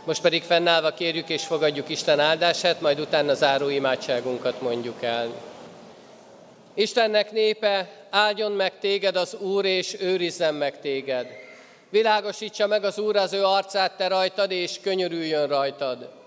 Most 0.05 0.23
pedig 0.23 0.43
fennállva 0.43 0.91
kérjük 0.91 1.29
és 1.29 1.47
fogadjuk 1.47 1.89
Isten 1.89 2.21
áldását, 2.21 2.81
majd 2.81 3.01
utána 3.01 3.35
záró 3.35 3.69
imádságunkat 3.69 4.61
mondjuk 4.61 5.03
el. 5.03 5.35
Istennek 6.75 7.33
népe, 7.33 7.91
áldjon 8.11 8.53
meg 8.53 8.79
téged 8.79 9.17
az 9.17 9.35
Úr, 9.35 9.65
és 9.65 9.97
őrizzen 10.01 10.55
meg 10.55 10.81
téged. 10.81 11.27
Világosítsa 11.91 12.67
meg 12.67 12.85
az 12.85 12.99
Úr 12.99 13.17
az 13.17 13.33
ő 13.33 13.45
arcát 13.45 13.97
te 13.97 14.09
rajtad, 14.09 14.51
és 14.51 14.81
könyörüljön 14.81 15.47
rajtad. 15.47 16.18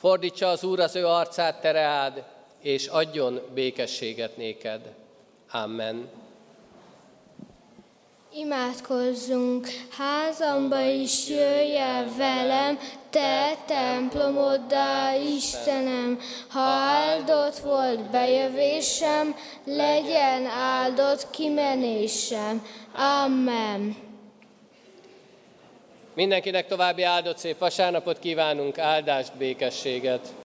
Fordítsa 0.00 0.48
az 0.48 0.64
Úr 0.64 0.80
az 0.80 0.96
ő 0.96 1.06
arcát 1.06 1.60
te 1.60 1.70
reád, 1.70 2.24
és 2.60 2.86
adjon 2.86 3.40
békességet 3.54 4.36
néked. 4.36 4.94
Amen. 5.50 6.08
Imádkozzunk, 8.32 9.68
házamba 9.90 10.80
is 10.80 11.28
jöjj 11.28 11.76
el 11.76 12.08
velem, 12.16 12.78
te 13.10 13.56
templomoddá, 13.66 15.14
Istenem, 15.14 16.18
ha 16.48 16.60
áldott 16.60 17.58
volt 17.58 18.10
bejövésem, 18.10 19.36
legyen 19.64 20.46
áldott 20.46 21.30
kimenésem. 21.30 22.66
Amen. 23.24 24.09
Mindenkinek 26.14 26.66
további 26.66 27.02
áldott 27.02 27.38
szép 27.38 27.58
vasárnapot 27.58 28.18
kívánunk, 28.18 28.78
áldást, 28.78 29.36
békességet! 29.36 30.32